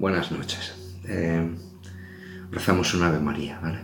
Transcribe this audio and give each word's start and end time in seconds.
Buenas 0.00 0.32
noches. 0.32 0.72
Eh, 1.04 1.46
rezamos 2.50 2.94
un 2.94 3.02
Ave 3.02 3.20
María, 3.20 3.60
¿vale? 3.60 3.80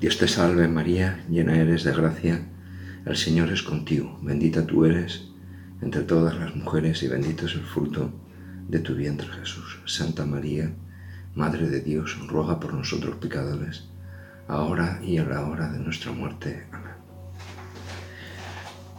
Dios 0.00 0.16
te 0.16 0.26
salve 0.26 0.66
María, 0.68 1.22
llena 1.28 1.60
eres 1.60 1.84
de 1.84 1.92
gracia, 1.92 2.46
el 3.04 3.14
Señor 3.14 3.52
es 3.52 3.62
contigo, 3.62 4.18
bendita 4.22 4.66
tú 4.66 4.86
eres 4.86 5.28
entre 5.82 6.00
todas 6.00 6.34
las 6.36 6.56
mujeres 6.56 7.02
y 7.02 7.08
bendito 7.08 7.44
es 7.44 7.52
el 7.56 7.60
fruto 7.60 8.10
de 8.66 8.78
tu 8.78 8.94
vientre 8.94 9.28
Jesús. 9.28 9.80
Santa 9.84 10.24
María, 10.24 10.72
Madre 11.34 11.68
de 11.68 11.82
Dios, 11.82 12.16
ruega 12.26 12.58
por 12.58 12.72
nosotros 12.72 13.16
pecadores, 13.16 13.90
ahora 14.48 14.98
y 15.04 15.18
en 15.18 15.28
la 15.28 15.46
hora 15.46 15.68
de 15.68 15.78
nuestra 15.78 16.10
muerte. 16.10 16.66
Amén. 16.72 16.94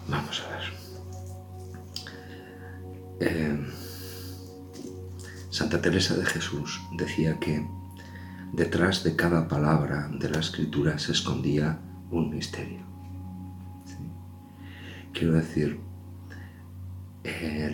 Vamos 0.09 0.43
a 0.45 0.49
ver. 0.51 0.63
Eh, 3.19 3.57
Santa 5.55 5.81
Teresa 5.81 6.17
de 6.17 6.25
Jesús 6.25 6.81
decía 6.97 7.39
que 7.39 7.65
detrás 8.51 9.05
de 9.05 9.15
cada 9.15 9.47
palabra 9.47 10.09
de 10.11 10.29
la 10.29 10.39
escritura 10.39 10.99
se 10.99 11.13
escondía 11.13 11.79
un 12.11 12.29
misterio. 12.29 12.79
Quiero 15.13 15.31
decir, 15.35 15.79
eh, 17.23 17.73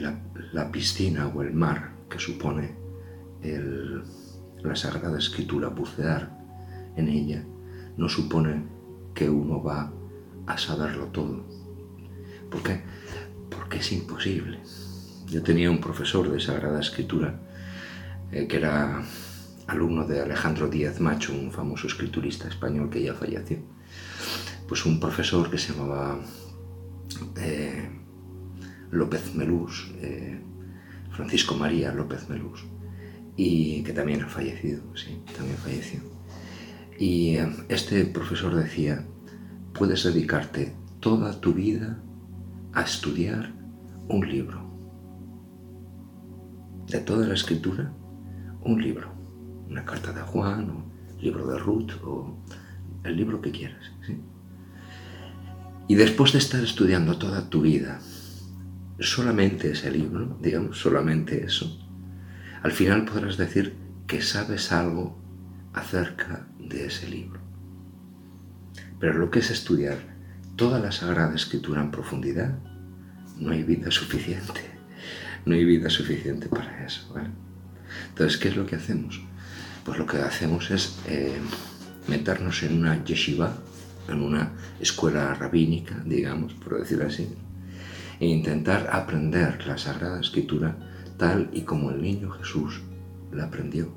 la, 0.54 0.72
piscina 0.72 1.26
o 1.30 1.42
el 1.42 1.54
mar 1.56 1.94
que 2.08 2.20
supone 2.20 2.76
la 4.62 4.76
Sagrada 4.76 5.18
Escritura, 5.18 5.70
bucear 5.70 6.38
en 6.96 7.08
ella, 7.08 7.44
no 7.98 8.08
supone 8.10 8.62
que 9.16 9.28
uno 9.28 9.64
va 9.64 9.92
a 10.46 10.56
saberlo 10.60 11.08
todo. 11.08 11.48
¿Por 12.52 12.62
qué? 12.62 12.84
Porque 13.50 13.80
es 13.80 13.92
imposible. 13.92 14.60
Yo 15.26 15.42
tenía 15.42 15.72
un 15.72 15.82
profesor 15.82 16.32
de 16.32 16.40
Sagrada 16.40 16.80
Escritura 16.80 17.48
eh, 18.32 18.48
que 18.48 18.58
era 18.58 19.04
alumno 19.68 20.06
de 20.06 20.22
Alejandro 20.22 20.68
Díaz 20.68 21.00
Macho, 21.00 21.34
un 21.34 21.52
famoso 21.52 21.88
escriturista 21.88 22.48
español 22.48 22.90
que 22.90 23.04
ya 23.04 23.14
falleció. 23.14 23.60
Pues 24.68 24.86
un 24.86 25.00
profesor 25.00 25.50
que 25.50 25.58
se 25.58 25.74
llamaba 25.74 26.20
eh, 27.38 27.90
López 28.92 29.36
Melús, 29.36 29.92
eh, 30.02 30.40
Francisco 31.12 31.56
María 31.56 31.94
López 31.94 32.30
Melús, 32.30 32.66
y 33.36 33.84
que 33.84 33.94
también 33.94 34.24
ha 34.24 34.28
fallecido, 34.28 34.82
sí, 34.96 35.22
también 35.36 35.58
falleció. 35.58 36.00
Y 36.98 37.38
este 37.70 38.06
profesor 38.06 38.54
decía, 38.56 39.06
puedes 39.74 40.04
dedicarte 40.04 40.76
toda 41.00 41.40
tu 41.40 41.54
vida 41.54 42.02
a 42.74 42.84
estudiar 42.84 43.54
un 44.08 44.30
libro. 44.30 44.70
De 46.88 47.00
toda 47.00 47.26
la 47.26 47.34
escritura, 47.34 47.94
un 48.64 48.82
libro, 48.82 49.12
una 49.68 49.86
carta 49.86 50.12
de 50.12 50.22
Juan, 50.22 50.70
o 50.70 51.22
libro 51.22 51.48
de 51.48 51.60
Ruth, 51.60 51.92
o 52.04 52.38
el 53.04 53.16
libro 53.16 53.42
que 53.42 53.52
quieras. 53.52 53.92
Y 55.88 55.96
después 55.96 56.32
de 56.32 56.40
estar 56.40 56.64
estudiando 56.64 57.18
toda 57.18 57.50
tu 57.50 57.62
vida, 57.62 58.00
solamente 59.00 59.72
ese 59.72 59.92
libro, 59.92 60.38
digamos, 60.42 60.80
solamente 60.80 61.44
eso, 61.44 61.78
al 62.64 62.72
final 62.72 63.06
podrás 63.06 63.38
decir 63.38 63.76
que 64.08 64.22
sabes 64.22 64.72
algo 64.72 65.18
acerca 65.74 66.48
de 66.60 66.86
ese 66.86 67.10
libro. 67.10 67.40
Pero 69.00 69.18
lo 69.18 69.32
que 69.32 69.40
es 69.40 69.50
estudiar 69.50 69.98
toda 70.56 70.80
la 70.80 70.92
Sagrada 70.92 71.36
Escritura 71.36 71.82
en 71.82 71.92
profundidad, 71.92 72.60
no 73.40 73.52
hay 73.52 73.64
vida 73.64 73.90
suficiente. 73.90 74.62
No 75.46 75.56
hay 75.56 75.66
vida 75.66 75.90
suficiente 75.90 76.48
para 76.48 76.86
eso. 76.86 77.12
Entonces, 78.10 78.38
¿qué 78.38 78.50
es 78.50 78.56
lo 78.56 78.66
que 78.66 78.76
hacemos? 78.76 79.22
Pues 79.84 79.98
lo 79.98 80.06
que 80.06 80.18
hacemos 80.18 80.72
es 80.72 81.00
eh, 81.08 81.40
meternos 82.08 82.64
en 82.64 82.78
una 82.78 83.04
yeshiva, 83.04 83.54
en 84.08 84.22
una 84.22 84.52
escuela 84.80 85.34
rabínica, 85.34 86.02
digamos, 86.06 86.54
por 86.54 86.80
decirlo 86.80 87.08
así, 87.08 87.28
e 88.20 88.28
intentar 88.28 88.90
aprender 88.92 89.66
la 89.66 89.78
Sagrada 89.78 90.20
Escritura 90.20 90.76
tal 91.18 91.50
y 91.54 91.62
como 91.62 91.92
el 91.92 92.02
niño 92.02 92.32
Jesús 92.32 92.82
la 93.32 93.46
aprendió, 93.46 93.94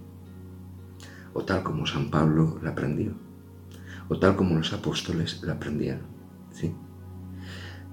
o 1.33 1.43
tal 1.45 1.63
como 1.63 1.87
San 1.87 2.11
Pablo 2.11 2.59
la 2.63 2.71
aprendió, 2.71 3.13
o 4.09 4.19
tal 4.19 4.37
como 4.37 4.57
los 4.57 4.73
apóstoles 4.73 5.43
la 5.43 5.55
aprendieron, 5.55 6.07
¿sí? 6.53 6.75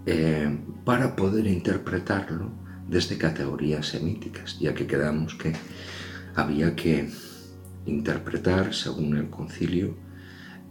Eh, 0.05 0.59
para 0.83 1.15
poder 1.15 1.47
interpretarlo 1.47 2.49
desde 2.91 3.17
categorías 3.17 3.87
semíticas, 3.87 4.59
ya 4.59 4.73
que 4.73 4.85
quedamos 4.85 5.35
que 5.35 5.53
había 6.35 6.75
que 6.75 7.09
interpretar, 7.85 8.73
según 8.73 9.15
el 9.15 9.29
concilio 9.29 9.95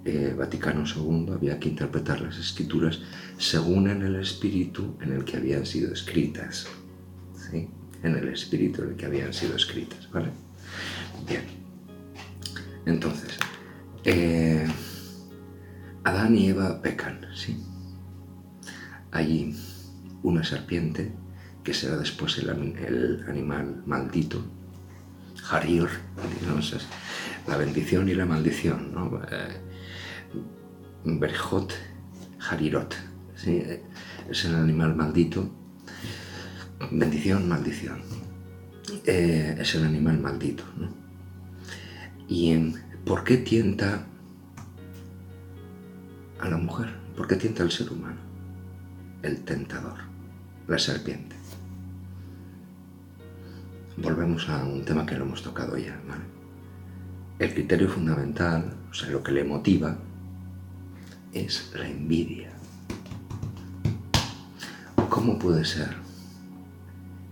eh, 0.05 0.35
Vaticano 0.37 0.85
II, 0.85 1.33
había 1.33 1.59
que 1.59 1.71
interpretar 1.71 2.21
las 2.21 2.39
escrituras 2.39 3.01
según 3.39 3.89
en 3.89 4.03
el 4.03 4.17
espíritu 4.17 4.99
en 5.01 5.13
el 5.13 5.25
que 5.25 5.39
habían 5.39 5.65
sido 5.65 5.95
escritas. 5.95 6.67
¿sí? 7.51 7.69
En 8.03 8.15
el 8.15 8.29
espíritu 8.29 8.83
en 8.83 8.91
el 8.91 8.97
que 8.97 9.07
habían 9.07 9.33
sido 9.33 9.57
escritas, 9.57 10.11
¿vale? 10.13 10.29
Bien. 11.27 11.45
Entonces, 12.85 13.39
eh, 14.05 14.67
Adán 16.05 16.37
y 16.37 16.49
Eva 16.49 16.83
pecan, 16.83 17.27
¿sí? 17.35 17.57
Hay 19.11 19.55
una 20.23 20.45
serpiente 20.45 21.13
que 21.71 21.75
será 21.75 21.97
después 21.97 22.37
el, 22.39 22.51
animal 23.29 23.85
maldito, 23.87 24.43
Harir, 25.49 25.89
la 27.47 27.57
bendición 27.57 28.09
y 28.09 28.15
la 28.15 28.27
maldición, 28.27 28.93
¿no? 28.93 29.23
Eh, 29.31 29.61
Berjot, 31.05 31.73
Harirot, 32.41 32.97
es 33.47 34.45
el 34.47 34.55
animal 34.57 34.97
maldito, 34.97 35.49
bendición, 36.91 37.49
maldición, 37.49 38.03
eh, 39.07 39.55
es 39.57 39.73
el 39.77 39.85
animal 39.85 40.19
maldito. 40.19 40.65
¿no? 40.77 40.89
¿Y 42.27 42.75
por 43.05 43.23
qué 43.23 43.37
tienta 43.37 44.07
a 46.41 46.49
la 46.49 46.57
mujer? 46.57 46.89
¿Por 47.17 47.29
qué 47.29 47.37
tienta 47.37 47.63
al 47.63 47.71
ser 47.71 47.93
humano? 47.93 48.19
El 49.23 49.45
tentador, 49.45 49.99
la 50.67 50.77
serpiente 50.77 51.30
volvemos 54.03 54.49
a 54.49 54.65
un 54.65 54.85
tema 54.85 55.05
que 55.05 55.15
lo 55.15 55.25
hemos 55.25 55.43
tocado 55.43 55.77
ya. 55.77 55.99
El 57.39 57.55
criterio 57.55 57.89
fundamental, 57.89 58.77
o 58.91 58.95
sea, 58.95 59.11
lo 59.11 59.23
que 59.23 59.33
le 59.33 59.45
motiva, 59.45 59.97
es 61.33 61.73
la 61.75 61.89
envidia. 61.89 62.51
¿Cómo 65.09 65.39
puede 65.39 65.65
ser 65.65 65.97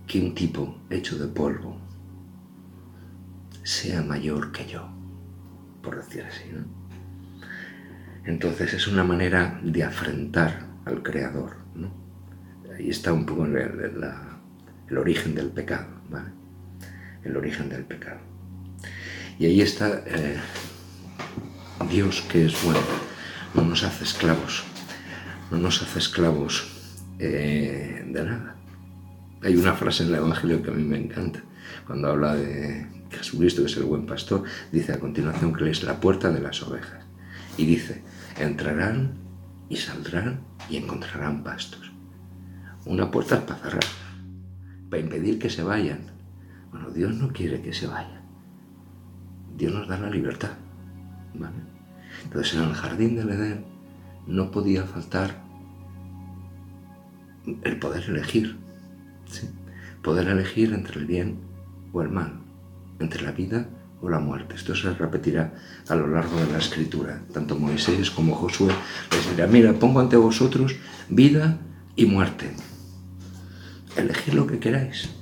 que 0.07 0.19
un 0.19 0.33
tipo 0.33 0.77
hecho 0.89 1.17
de 1.17 1.27
polvo 1.27 1.77
sea 3.63 4.01
mayor 4.01 4.51
que 4.51 4.65
yo? 4.67 4.89
Por 5.81 5.97
decir 5.97 6.23
así, 6.23 6.49
¿no? 6.51 6.65
Entonces 8.25 8.73
es 8.73 8.87
una 8.87 9.03
manera 9.03 9.59
de 9.63 9.83
afrentar 9.83 10.67
al 10.85 11.01
Creador, 11.01 11.57
¿no? 11.73 11.91
Ahí 12.75 12.89
está 12.89 13.13
un 13.13 13.25
poco 13.25 13.45
el, 13.45 13.55
el 13.57 14.97
origen 14.97 15.35
del 15.35 15.49
pecado, 15.49 15.87
¿vale? 16.09 16.38
El 17.23 17.37
origen 17.37 17.69
del 17.69 17.83
pecado. 17.83 18.19
Y 19.37 19.45
ahí 19.45 19.61
está 19.61 20.03
eh, 20.05 20.37
Dios 21.89 22.21
que 22.29 22.45
es 22.45 22.63
bueno, 22.63 22.79
no 23.53 23.63
nos 23.63 23.83
hace 23.83 24.03
esclavos, 24.03 24.63
no 25.49 25.57
nos 25.57 25.81
hace 25.81 25.99
esclavos 25.99 26.67
eh, 27.19 28.05
de 28.05 28.23
nada. 28.23 28.55
Hay 29.41 29.55
una 29.55 29.73
frase 29.73 30.03
en 30.03 30.09
el 30.09 30.15
Evangelio 30.15 30.61
que 30.61 30.69
a 30.69 30.73
mí 30.73 30.83
me 30.83 30.97
encanta, 30.97 31.41
cuando 31.87 32.09
habla 32.09 32.35
de 32.35 32.85
Jesucristo, 33.11 33.61
que 33.61 33.67
es 33.67 33.77
el 33.77 33.83
buen 33.83 34.05
pastor, 34.05 34.43
dice 34.71 34.93
a 34.93 34.99
continuación 34.99 35.53
que 35.53 35.63
Él 35.63 35.69
es 35.69 35.83
la 35.83 35.99
puerta 35.99 36.31
de 36.31 36.41
las 36.41 36.61
ovejas. 36.61 37.05
Y 37.57 37.65
dice, 37.65 38.03
entrarán 38.37 39.13
y 39.69 39.77
saldrán 39.77 40.41
y 40.69 40.77
encontrarán 40.77 41.43
pastos. 41.43 41.91
Una 42.85 43.09
puerta 43.09 43.35
es 43.35 43.41
para 43.41 43.59
cerrar, 43.59 43.83
para 44.89 45.01
impedir 45.01 45.39
que 45.39 45.49
se 45.49 45.63
vayan, 45.63 46.18
bueno, 46.71 46.91
Dios 46.91 47.15
no 47.15 47.29
quiere 47.29 47.61
que 47.61 47.73
se 47.73 47.87
vaya. 47.87 48.21
Dios 49.57 49.73
nos 49.73 49.87
da 49.87 49.97
la 49.97 50.09
libertad. 50.09 50.51
Entonces 52.23 52.53
en 52.53 52.63
el 52.63 52.73
jardín 52.73 53.15
del 53.15 53.29
Edén 53.29 53.65
no 54.27 54.51
podía 54.51 54.83
faltar 54.83 55.43
el 57.63 57.79
poder 57.79 58.03
elegir. 58.09 58.57
Poder 60.03 60.27
elegir 60.27 60.73
entre 60.73 60.99
el 60.99 61.05
bien 61.05 61.39
o 61.91 62.01
el 62.01 62.09
mal, 62.09 62.41
entre 62.99 63.23
la 63.23 63.31
vida 63.31 63.67
o 64.01 64.09
la 64.09 64.19
muerte. 64.19 64.55
Esto 64.55 64.75
se 64.75 64.93
repetirá 64.93 65.53
a 65.89 65.95
lo 65.95 66.07
largo 66.07 66.37
de 66.39 66.51
la 66.51 66.59
escritura. 66.59 67.21
Tanto 67.33 67.57
Moisés 67.57 68.11
como 68.11 68.35
Josué 68.35 68.73
les 69.11 69.29
dirá, 69.31 69.47
mira, 69.47 69.73
pongo 69.73 69.99
ante 69.99 70.15
vosotros 70.15 70.75
vida 71.09 71.59
y 71.95 72.05
muerte. 72.05 72.51
Elegid 73.97 74.33
lo 74.33 74.47
que 74.47 74.59
queráis 74.59 75.18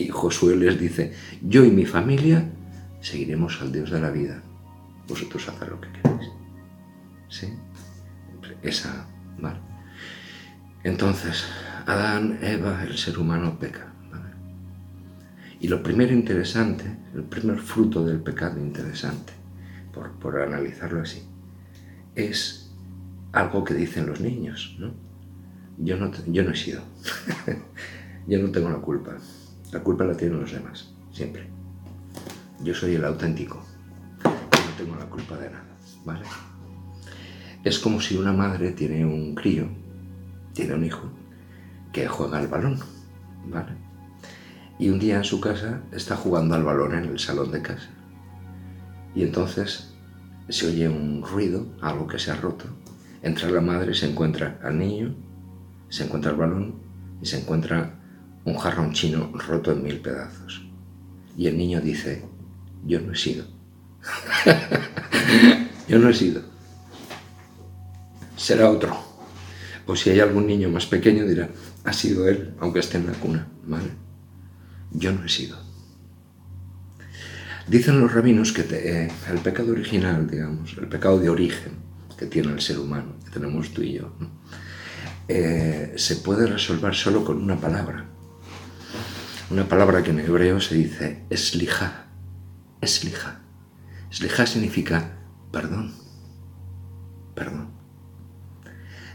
Y 0.00 0.08
Josué 0.08 0.56
les 0.56 0.80
dice, 0.80 1.12
yo 1.42 1.62
y 1.62 1.70
mi 1.70 1.84
familia 1.84 2.48
seguiremos 3.02 3.60
al 3.60 3.70
Dios 3.70 3.90
de 3.90 4.00
la 4.00 4.10
vida. 4.10 4.42
Vosotros 5.06 5.46
haced 5.46 5.68
lo 5.68 5.78
que 5.78 5.92
queráis. 5.92 6.30
¿Sí? 7.28 7.48
Esa, 8.62 9.06
¿vale? 9.38 9.58
Entonces, 10.84 11.44
Adán, 11.84 12.38
Eva, 12.40 12.82
el 12.82 12.96
ser 12.96 13.18
humano 13.18 13.58
peca. 13.58 13.92
Y 15.60 15.68
lo 15.68 15.82
primero 15.82 16.14
interesante, 16.14 16.84
el 17.14 17.24
primer 17.24 17.58
fruto 17.58 18.02
del 18.02 18.20
pecado 18.20 18.58
interesante, 18.58 19.34
por, 19.92 20.12
por 20.12 20.40
analizarlo 20.40 21.02
así, 21.02 21.22
es 22.14 22.72
algo 23.32 23.64
que 23.64 23.74
dicen 23.74 24.06
los 24.06 24.22
niños, 24.22 24.76
¿no? 24.78 24.94
Yo 25.76 25.98
no, 25.98 26.10
yo 26.26 26.42
no 26.42 26.52
he 26.52 26.56
sido. 26.56 26.80
yo 28.26 28.38
no 28.38 28.50
tengo 28.50 28.70
la 28.70 28.78
culpa. 28.78 29.18
La 29.72 29.80
culpa 29.80 30.04
la 30.04 30.16
tienen 30.16 30.40
los 30.40 30.52
demás, 30.52 30.90
siempre. 31.12 31.48
Yo 32.62 32.74
soy 32.74 32.96
el 32.96 33.04
auténtico. 33.04 33.62
No 34.24 34.76
tengo 34.76 34.96
la 34.96 35.06
culpa 35.06 35.36
de 35.36 35.50
nada, 35.50 35.64
¿vale? 36.04 36.24
Es 37.62 37.78
como 37.78 38.00
si 38.00 38.16
una 38.16 38.32
madre 38.32 38.72
tiene 38.72 39.04
un 39.04 39.34
crío, 39.34 39.68
tiene 40.54 40.74
un 40.74 40.84
hijo, 40.84 41.08
que 41.92 42.08
juega 42.08 42.38
al 42.38 42.48
balón, 42.48 42.80
¿vale? 43.46 43.72
Y 44.78 44.88
un 44.88 44.98
día 44.98 45.18
en 45.18 45.24
su 45.24 45.40
casa 45.40 45.82
está 45.92 46.16
jugando 46.16 46.54
al 46.54 46.64
balón 46.64 46.94
en 46.94 47.04
el 47.04 47.18
salón 47.18 47.52
de 47.52 47.62
casa. 47.62 47.90
Y 49.14 49.22
entonces 49.22 49.94
se 50.48 50.66
oye 50.66 50.88
un 50.88 51.22
ruido, 51.22 51.66
algo 51.80 52.08
que 52.08 52.18
se 52.18 52.32
ha 52.32 52.36
roto. 52.36 52.64
Entra 53.22 53.50
la 53.50 53.60
madre, 53.60 53.94
se 53.94 54.10
encuentra 54.10 54.58
al 54.64 54.78
niño, 54.78 55.14
se 55.90 56.04
encuentra 56.04 56.32
el 56.32 56.38
balón 56.38 56.74
y 57.22 57.26
se 57.26 57.38
encuentra 57.38 57.99
un 58.50 58.58
jarrón 58.58 58.92
chino 58.92 59.32
roto 59.34 59.72
en 59.72 59.82
mil 59.82 60.00
pedazos. 60.00 60.62
Y 61.36 61.46
el 61.46 61.56
niño 61.56 61.80
dice, 61.80 62.24
yo 62.84 63.00
no 63.00 63.12
he 63.12 63.16
sido. 63.16 63.46
yo 65.88 65.98
no 65.98 66.08
he 66.08 66.14
sido. 66.14 66.42
Será 68.36 68.70
otro. 68.70 68.96
O 69.86 69.96
si 69.96 70.10
hay 70.10 70.20
algún 70.20 70.46
niño 70.46 70.68
más 70.68 70.86
pequeño 70.86 71.26
dirá, 71.26 71.48
ha 71.84 71.92
sido 71.92 72.28
él, 72.28 72.54
aunque 72.60 72.80
esté 72.80 72.98
en 72.98 73.06
la 73.06 73.12
cuna. 73.12 73.48
¿Vale? 73.64 73.90
Yo 74.92 75.12
no 75.12 75.24
he 75.24 75.28
sido. 75.28 75.58
Dicen 77.68 78.00
los 78.00 78.12
rabinos 78.12 78.52
que 78.52 78.62
eh, 78.70 79.08
el 79.30 79.38
pecado 79.38 79.72
original, 79.72 80.28
digamos, 80.28 80.76
el 80.76 80.88
pecado 80.88 81.20
de 81.20 81.28
origen 81.28 81.74
que 82.18 82.26
tiene 82.26 82.52
el 82.52 82.60
ser 82.60 82.78
humano, 82.78 83.14
que 83.24 83.30
tenemos 83.30 83.72
tú 83.72 83.82
y 83.82 83.94
yo, 83.94 84.12
eh, 85.28 85.94
se 85.96 86.16
puede 86.16 86.46
resolver 86.46 86.94
solo 86.94 87.24
con 87.24 87.40
una 87.40 87.56
palabra. 87.56 88.06
Una 89.50 89.64
palabra 89.64 90.04
que 90.04 90.10
en 90.10 90.20
hebreo 90.20 90.60
se 90.60 90.76
dice 90.76 91.24
eslija. 91.28 92.06
Eslija. 92.80 93.40
Eslija 94.08 94.46
significa 94.46 95.18
perdón. 95.50 95.92
Perdón. 97.34 97.70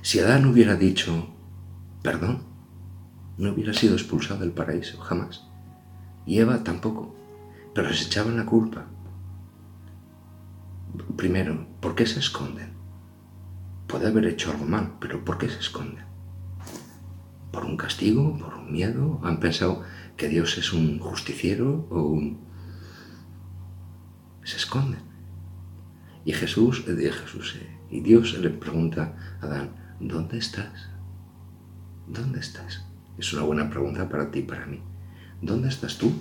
Si 0.01 0.19
Adán 0.19 0.45
hubiera 0.45 0.75
dicho 0.75 1.33
perdón, 2.03 2.43
no 3.37 3.53
hubiera 3.53 3.71
sido 3.71 3.93
expulsado 3.95 4.41
del 4.41 4.51
paraíso, 4.51 4.99
jamás. 4.99 5.47
Y 6.25 6.39
Eva 6.39 6.65
tampoco, 6.65 7.15
pero 7.73 7.93
se 7.93 8.03
echaban 8.03 8.35
la 8.35 8.45
culpa. 8.45 8.87
Primero, 11.15 11.65
¿por 11.79 11.95
qué 11.95 12.05
se 12.05 12.19
esconden? 12.19 12.73
Puede 13.87 14.07
haber 14.07 14.25
hecho 14.25 14.51
algo 14.51 14.65
mal, 14.65 14.97
pero 14.99 15.23
¿por 15.23 15.37
qué 15.37 15.47
se 15.47 15.59
esconden? 15.59 16.03
¿Por 17.51 17.63
un 17.63 17.77
castigo? 17.77 18.37
¿Por 18.37 18.53
un 18.55 18.73
miedo? 18.73 19.21
¿Han 19.23 19.39
pensado 19.39 19.83
que 20.17 20.29
Dios 20.29 20.57
es 20.57 20.73
un 20.73 20.99
justiciero 20.99 21.87
o 21.89 22.01
un... 22.01 22.39
Se 24.43 24.57
esconden. 24.57 25.01
Y 26.23 26.33
Jesús, 26.33 26.83
eh, 26.87 27.11
Jesús 27.11 27.55
eh, 27.59 27.77
y 27.89 28.01
Dios 28.01 28.37
le 28.39 28.49
pregunta 28.49 29.15
a 29.41 29.45
Adán, 29.45 29.75
¿dónde 29.99 30.37
estás? 30.37 30.89
¿Dónde 32.07 32.39
estás? 32.39 32.85
Es 33.17 33.33
una 33.33 33.43
buena 33.43 33.69
pregunta 33.69 34.07
para 34.09 34.31
ti 34.31 34.39
y 34.39 34.43
para 34.43 34.65
mí. 34.65 34.81
¿Dónde 35.41 35.69
estás 35.69 35.97
tú? 35.97 36.13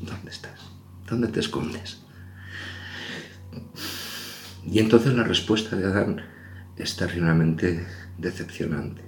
¿Dónde 0.00 0.30
estás? 0.30 0.60
¿Dónde 1.08 1.28
te 1.28 1.40
escondes? 1.40 2.02
Y 4.64 4.78
entonces 4.80 5.14
la 5.14 5.24
respuesta 5.24 5.76
de 5.76 5.86
Adán 5.86 6.22
es 6.76 6.96
terriblemente 6.96 7.86
decepcionante. 8.18 9.07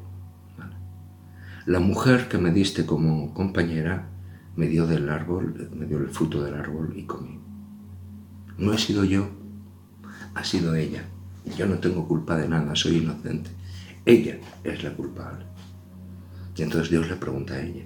La 1.70 1.78
mujer 1.78 2.26
que 2.26 2.36
me 2.36 2.50
diste 2.50 2.84
como 2.84 3.32
compañera 3.32 4.08
me 4.56 4.66
dio 4.66 4.88
del 4.88 5.08
árbol, 5.08 5.70
me 5.72 5.86
dio 5.86 5.98
el 5.98 6.08
fruto 6.08 6.42
del 6.42 6.54
árbol 6.54 6.94
y 6.96 7.04
comí. 7.04 7.38
No 8.58 8.74
he 8.74 8.78
sido 8.78 9.04
yo, 9.04 9.28
ha 10.34 10.42
sido 10.42 10.74
ella. 10.74 11.04
Yo 11.56 11.66
no 11.66 11.78
tengo 11.78 12.08
culpa 12.08 12.36
de 12.36 12.48
nada, 12.48 12.74
soy 12.74 12.96
inocente. 12.96 13.50
Ella 14.04 14.40
es 14.64 14.82
la 14.82 14.96
culpable. 14.96 15.44
Y 16.56 16.62
entonces 16.62 16.90
Dios 16.90 17.08
le 17.08 17.14
pregunta 17.14 17.54
a 17.54 17.60
ella, 17.60 17.84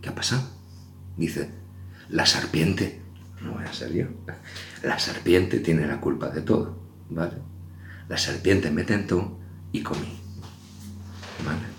¿qué 0.00 0.08
ha 0.08 0.14
pasado? 0.16 0.42
Dice, 1.16 1.52
la 2.08 2.26
serpiente, 2.26 3.00
no 3.42 3.52
voy 3.52 3.64
a 3.64 3.72
ser 3.72 3.92
yo, 3.92 4.06
la 4.82 4.98
serpiente 4.98 5.60
tiene 5.60 5.86
la 5.86 6.00
culpa 6.00 6.30
de 6.30 6.40
todo, 6.40 6.82
¿vale? 7.10 7.36
La 8.08 8.18
serpiente 8.18 8.72
me 8.72 8.82
tentó 8.82 9.38
y 9.70 9.84
comí, 9.84 10.18
¿vale? 11.46 11.71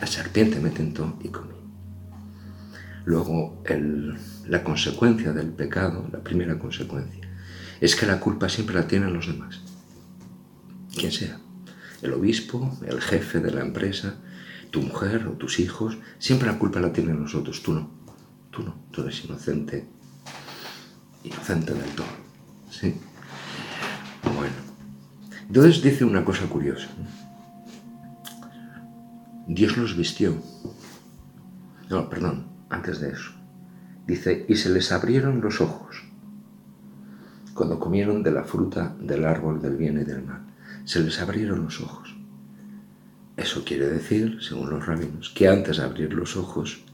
La 0.00 0.06
serpiente 0.06 0.60
me 0.60 0.70
tentó 0.70 1.18
y 1.22 1.28
comí. 1.28 1.54
Luego, 3.04 3.62
la 4.46 4.64
consecuencia 4.64 5.32
del 5.32 5.48
pecado, 5.48 6.08
la 6.12 6.20
primera 6.20 6.58
consecuencia, 6.58 7.28
es 7.80 7.96
que 7.96 8.06
la 8.06 8.20
culpa 8.20 8.48
siempre 8.48 8.74
la 8.74 8.86
tienen 8.86 9.12
los 9.12 9.26
demás, 9.26 9.60
quien 10.94 11.10
sea 11.10 11.38
el 12.02 12.12
obispo, 12.12 12.78
el 12.86 13.00
jefe 13.00 13.40
de 13.40 13.50
la 13.50 13.60
empresa, 13.60 14.16
tu 14.70 14.82
mujer 14.82 15.26
o 15.26 15.32
tus 15.32 15.58
hijos, 15.60 15.98
siempre 16.18 16.48
la 16.48 16.58
culpa 16.58 16.80
la 16.80 16.92
tienen 16.92 17.20
nosotros, 17.20 17.62
tú 17.62 17.72
no, 17.72 17.90
tú 18.50 18.62
no, 18.62 18.74
tú 18.90 19.02
eres 19.02 19.24
inocente, 19.24 19.86
inocente 21.24 21.74
del 21.74 21.90
todo. 21.90 22.06
¿sí? 22.70 22.94
Bueno, 24.34 24.54
entonces 25.46 25.82
dice 25.82 26.04
una 26.04 26.24
cosa 26.24 26.46
curiosa. 26.46 26.88
Dios 29.52 29.76
los 29.76 29.96
vistió. 29.96 30.34
No, 31.88 32.08
perdón, 32.08 32.46
antes 32.68 33.00
de 33.00 33.10
eso. 33.10 33.32
Dice, 34.06 34.46
y 34.48 34.54
se 34.54 34.70
les 34.70 34.92
abrieron 34.92 35.40
los 35.40 35.60
ojos 35.60 36.04
cuando 37.52 37.80
comieron 37.80 38.22
de 38.22 38.30
la 38.30 38.44
fruta 38.44 38.94
del 39.00 39.24
árbol 39.24 39.60
del 39.60 39.76
bien 39.76 40.00
y 40.00 40.04
del 40.04 40.22
mal 40.22 40.46
se 40.84 41.00
les 41.00 41.20
abrieron 41.20 41.64
los 41.64 41.80
ojos. 41.80 42.14
Eso 43.36 43.64
quiere 43.64 43.86
decir, 43.86 44.38
según 44.40 44.70
los 44.70 44.86
rabinos, 44.86 45.30
que 45.30 45.48
antes 45.48 45.78
de 45.78 45.82
abrir 45.82 46.14
los 46.14 46.36
ojos 46.36 46.84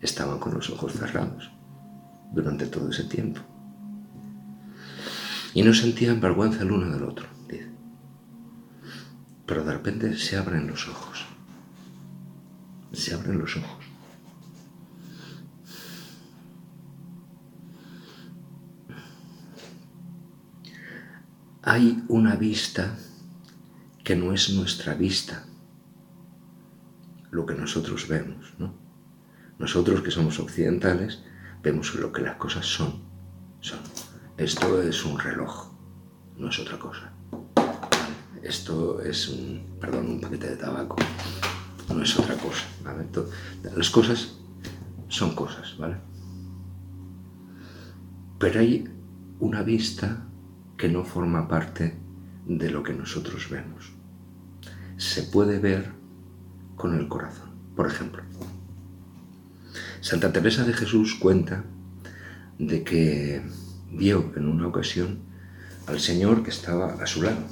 estaban 0.00 0.38
con 0.38 0.54
los 0.54 0.70
ojos 0.70 0.92
cerrados 0.92 1.50
durante 2.32 2.66
todo 2.66 2.90
ese 2.90 3.04
tiempo. 3.04 3.40
Y 5.54 5.64
no 5.64 5.74
sentían 5.74 6.20
vergüenza 6.20 6.62
el 6.62 6.70
uno 6.70 6.88
del 6.88 7.02
otro, 7.02 7.26
dice. 7.48 7.68
Pero 9.44 9.64
de 9.64 9.72
repente 9.72 10.16
se 10.16 10.36
abren 10.36 10.68
los 10.68 10.86
ojos. 10.88 11.09
Se 12.92 13.14
abren 13.14 13.38
los 13.38 13.56
ojos. 13.56 13.84
Hay 21.62 22.02
una 22.08 22.36
vista 22.36 22.96
que 24.02 24.16
no 24.16 24.32
es 24.32 24.50
nuestra 24.50 24.94
vista 24.94 25.44
lo 27.30 27.46
que 27.46 27.54
nosotros 27.54 28.08
vemos. 28.08 28.54
¿no? 28.58 28.74
Nosotros 29.58 30.02
que 30.02 30.10
somos 30.10 30.38
occidentales 30.38 31.22
vemos 31.62 31.94
lo 31.94 32.12
que 32.12 32.22
las 32.22 32.36
cosas 32.36 32.66
son. 32.66 33.02
son. 33.60 33.78
Esto 34.36 34.82
es 34.82 35.04
un 35.04 35.18
reloj, 35.18 35.70
no 36.38 36.48
es 36.48 36.58
otra 36.58 36.78
cosa. 36.78 37.12
Esto 38.42 39.02
es 39.02 39.28
un, 39.28 39.76
perdón, 39.78 40.06
un 40.06 40.20
paquete 40.20 40.48
de 40.48 40.56
tabaco, 40.56 40.96
no 41.94 42.02
es 42.02 42.18
otra 42.18 42.36
cosa. 42.36 42.64
Las 43.76 43.90
cosas 43.90 44.36
son 45.08 45.34
cosas, 45.34 45.76
¿vale? 45.78 45.96
Pero 48.38 48.60
hay 48.60 48.88
una 49.38 49.62
vista 49.62 50.26
que 50.76 50.88
no 50.88 51.04
forma 51.04 51.46
parte 51.48 51.98
de 52.46 52.70
lo 52.70 52.82
que 52.82 52.94
nosotros 52.94 53.50
vemos. 53.50 53.92
Se 54.96 55.24
puede 55.24 55.58
ver 55.58 55.92
con 56.76 56.98
el 56.98 57.08
corazón. 57.08 57.50
Por 57.76 57.86
ejemplo, 57.86 58.22
Santa 60.00 60.32
Teresa 60.32 60.64
de 60.64 60.72
Jesús 60.72 61.14
cuenta 61.14 61.64
de 62.58 62.82
que 62.82 63.42
vio 63.92 64.32
en 64.36 64.48
una 64.48 64.66
ocasión 64.66 65.20
al 65.86 66.00
Señor 66.00 66.42
que 66.42 66.50
estaba 66.50 66.94
a 66.94 67.06
su 67.06 67.22
lado. 67.22 67.42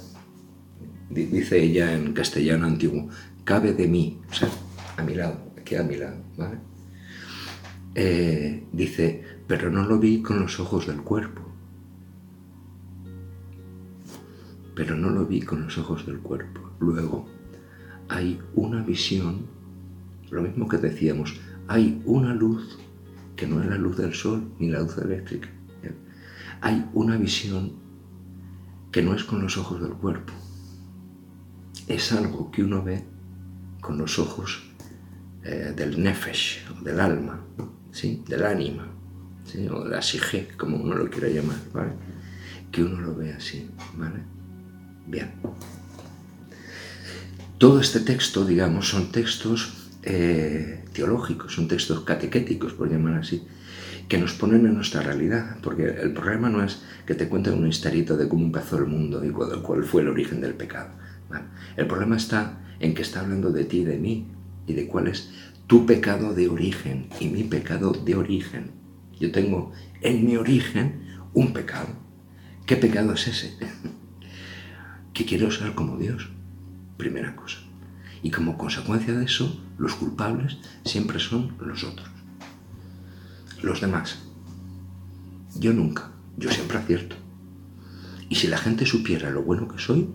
Dice 1.10 1.62
ella 1.62 1.94
en 1.94 2.12
castellano 2.12 2.66
antiguo, 2.66 3.08
cabe 3.48 3.72
de 3.72 3.88
mí, 3.88 4.20
o 4.30 4.34
sea, 4.34 4.50
a 4.98 5.02
mi 5.02 5.14
lado, 5.14 5.40
aquí 5.58 5.74
a 5.74 5.82
mi 5.82 5.96
lado, 5.96 6.22
¿vale? 6.36 6.58
Eh, 7.94 8.66
dice, 8.74 9.24
pero 9.46 9.70
no 9.70 9.86
lo 9.86 9.98
vi 9.98 10.20
con 10.20 10.38
los 10.38 10.60
ojos 10.60 10.86
del 10.86 11.00
cuerpo. 11.00 11.40
Pero 14.76 14.96
no 14.96 15.08
lo 15.08 15.24
vi 15.24 15.40
con 15.40 15.62
los 15.62 15.78
ojos 15.78 16.04
del 16.04 16.18
cuerpo. 16.18 16.60
Luego, 16.78 17.26
hay 18.10 18.38
una 18.54 18.82
visión, 18.82 19.46
lo 20.30 20.42
mismo 20.42 20.68
que 20.68 20.76
decíamos, 20.76 21.40
hay 21.68 22.02
una 22.04 22.34
luz 22.34 22.78
que 23.34 23.46
no 23.46 23.62
es 23.62 23.70
la 23.70 23.78
luz 23.78 23.96
del 23.96 24.12
sol 24.12 24.46
ni 24.58 24.68
la 24.68 24.80
luz 24.80 24.98
eléctrica. 24.98 25.48
Hay 26.60 26.86
una 26.92 27.16
visión 27.16 27.72
que 28.92 29.00
no 29.00 29.14
es 29.14 29.24
con 29.24 29.40
los 29.40 29.56
ojos 29.56 29.80
del 29.80 29.92
cuerpo. 29.92 30.34
Es 31.86 32.12
algo 32.12 32.50
que 32.50 32.62
uno 32.62 32.82
ve 32.82 33.16
con 33.80 33.98
los 33.98 34.18
ojos 34.18 34.62
eh, 35.44 35.72
del 35.74 36.02
nefesh, 36.02 36.66
del 36.82 37.00
alma, 37.00 37.40
¿sí? 37.92 38.22
del 38.28 38.44
ánima, 38.44 38.88
o 39.70 39.84
de 39.84 39.90
la 39.90 40.02
sige, 40.02 40.48
como 40.56 40.76
uno 40.76 40.94
lo 40.94 41.08
quiera 41.08 41.28
llamar, 41.28 41.58
¿vale? 41.72 41.92
que 42.70 42.82
uno 42.82 43.00
lo 43.00 43.14
ve 43.14 43.32
así. 43.32 43.70
¿vale? 43.96 44.20
Bien. 45.06 45.32
Todo 47.56 47.80
este 47.80 48.00
texto, 48.00 48.44
digamos, 48.44 48.88
son 48.88 49.10
textos 49.10 49.90
eh, 50.02 50.84
teológicos, 50.92 51.54
son 51.54 51.66
textos 51.66 52.00
catequéticos, 52.00 52.72
por 52.72 52.90
llamar 52.90 53.14
así, 53.14 53.42
que 54.08 54.18
nos 54.18 54.32
ponen 54.32 54.64
en 54.66 54.74
nuestra 54.74 55.02
realidad, 55.02 55.56
porque 55.62 55.84
el 55.84 56.12
problema 56.12 56.48
no 56.48 56.62
es 56.62 56.82
que 57.06 57.14
te 57.14 57.28
cuenten 57.28 57.54
un 57.54 57.66
historito 57.66 58.16
de 58.16 58.28
cómo 58.28 58.44
empezó 58.44 58.78
el 58.78 58.86
mundo 58.86 59.24
y 59.24 59.30
cuál, 59.30 59.84
fue 59.84 60.02
el 60.02 60.08
origen 60.08 60.40
del 60.40 60.54
pecado. 60.54 60.90
El 61.76 61.86
problema 61.86 62.16
está 62.16 62.60
en 62.80 62.94
que 62.94 63.02
está 63.02 63.20
hablando 63.20 63.50
de 63.50 63.64
ti 63.64 63.78
y 63.78 63.84
de 63.84 63.98
mí 63.98 64.26
y 64.66 64.74
de 64.74 64.86
cuál 64.86 65.08
es 65.08 65.30
tu 65.66 65.86
pecado 65.86 66.34
de 66.34 66.48
origen 66.48 67.08
y 67.20 67.28
mi 67.28 67.44
pecado 67.44 67.92
de 67.92 68.14
origen. 68.14 68.70
Yo 69.20 69.32
tengo 69.32 69.72
en 70.00 70.26
mi 70.26 70.36
origen 70.36 71.18
un 71.34 71.52
pecado. 71.52 71.88
¿Qué 72.66 72.76
pecado 72.76 73.12
es 73.12 73.28
ese? 73.28 73.56
que 75.12 75.24
quiero 75.24 75.50
ser 75.50 75.74
como 75.74 75.96
Dios, 75.96 76.28
primera 76.96 77.34
cosa. 77.34 77.58
Y 78.22 78.30
como 78.30 78.58
consecuencia 78.58 79.14
de 79.14 79.24
eso, 79.24 79.60
los 79.78 79.94
culpables 79.94 80.58
siempre 80.84 81.18
son 81.18 81.56
los 81.60 81.84
otros. 81.84 82.08
Los 83.62 83.80
demás. 83.80 84.18
Yo 85.56 85.72
nunca. 85.72 86.12
Yo 86.36 86.50
siempre 86.50 86.78
acierto. 86.78 87.16
Y 88.28 88.36
si 88.36 88.46
la 88.46 88.58
gente 88.58 88.86
supiera 88.86 89.30
lo 89.30 89.42
bueno 89.42 89.66
que 89.66 89.78
soy, 89.78 90.08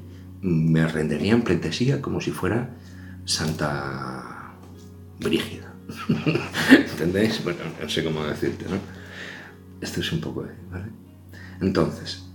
me 0.43 0.85
rendería 0.87 1.33
en 1.33 1.41
pleitesía 1.41 2.01
como 2.01 2.19
si 2.19 2.31
fuera 2.31 2.69
Santa 3.25 4.53
Brígida. 5.19 5.73
¿Entendéis? 6.91 7.41
Bueno, 7.43 7.59
no 7.81 7.89
sé 7.89 8.03
cómo 8.03 8.23
decirte, 8.25 8.65
¿no? 8.65 8.77
Esto 9.79 10.01
es 10.01 10.11
un 10.11 10.19
poco. 10.19 10.45
¿vale? 10.69 10.85
Entonces, 11.61 12.25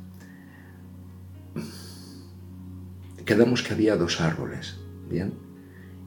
quedamos 3.26 3.62
que 3.62 3.74
había 3.74 3.96
dos 3.96 4.22
árboles, 4.22 4.78
¿bien? 5.10 5.34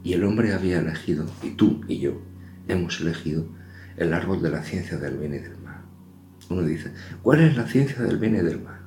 Y 0.04 0.14
el 0.14 0.24
hombre 0.24 0.54
había 0.54 0.80
elegido, 0.80 1.28
y 1.44 1.52
tú 1.52 1.82
y 1.88 2.00
yo 2.00 2.20
hemos 2.68 3.00
elegido, 3.00 3.46
el 3.98 4.14
árbol 4.14 4.42
de 4.42 4.50
la 4.50 4.64
ciencia 4.64 4.98
del 4.98 5.18
bien 5.18 5.36
y 5.36 5.38
del 5.38 5.58
mal. 5.60 5.82
Uno 6.50 6.64
dice, 6.64 6.92
¿cuál 7.22 7.42
es 7.42 7.56
la 7.56 7.68
ciencia 7.68 8.02
del 8.02 8.18
bien 8.18 8.36
y 8.36 8.40
del 8.40 8.62
mal? 8.62 8.81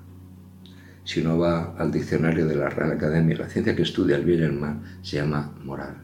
Si 1.04 1.20
uno 1.20 1.38
va 1.38 1.74
al 1.76 1.92
diccionario 1.92 2.46
de 2.46 2.56
la 2.56 2.70
Real 2.70 2.92
Academia, 2.92 3.36
la 3.36 3.48
ciencia 3.48 3.76
que 3.76 3.82
estudia 3.82 4.16
el 4.16 4.24
bien 4.24 4.40
y 4.40 4.44
el 4.44 4.52
mal 4.52 4.80
se 5.02 5.16
llama 5.16 5.54
moral. 5.62 5.96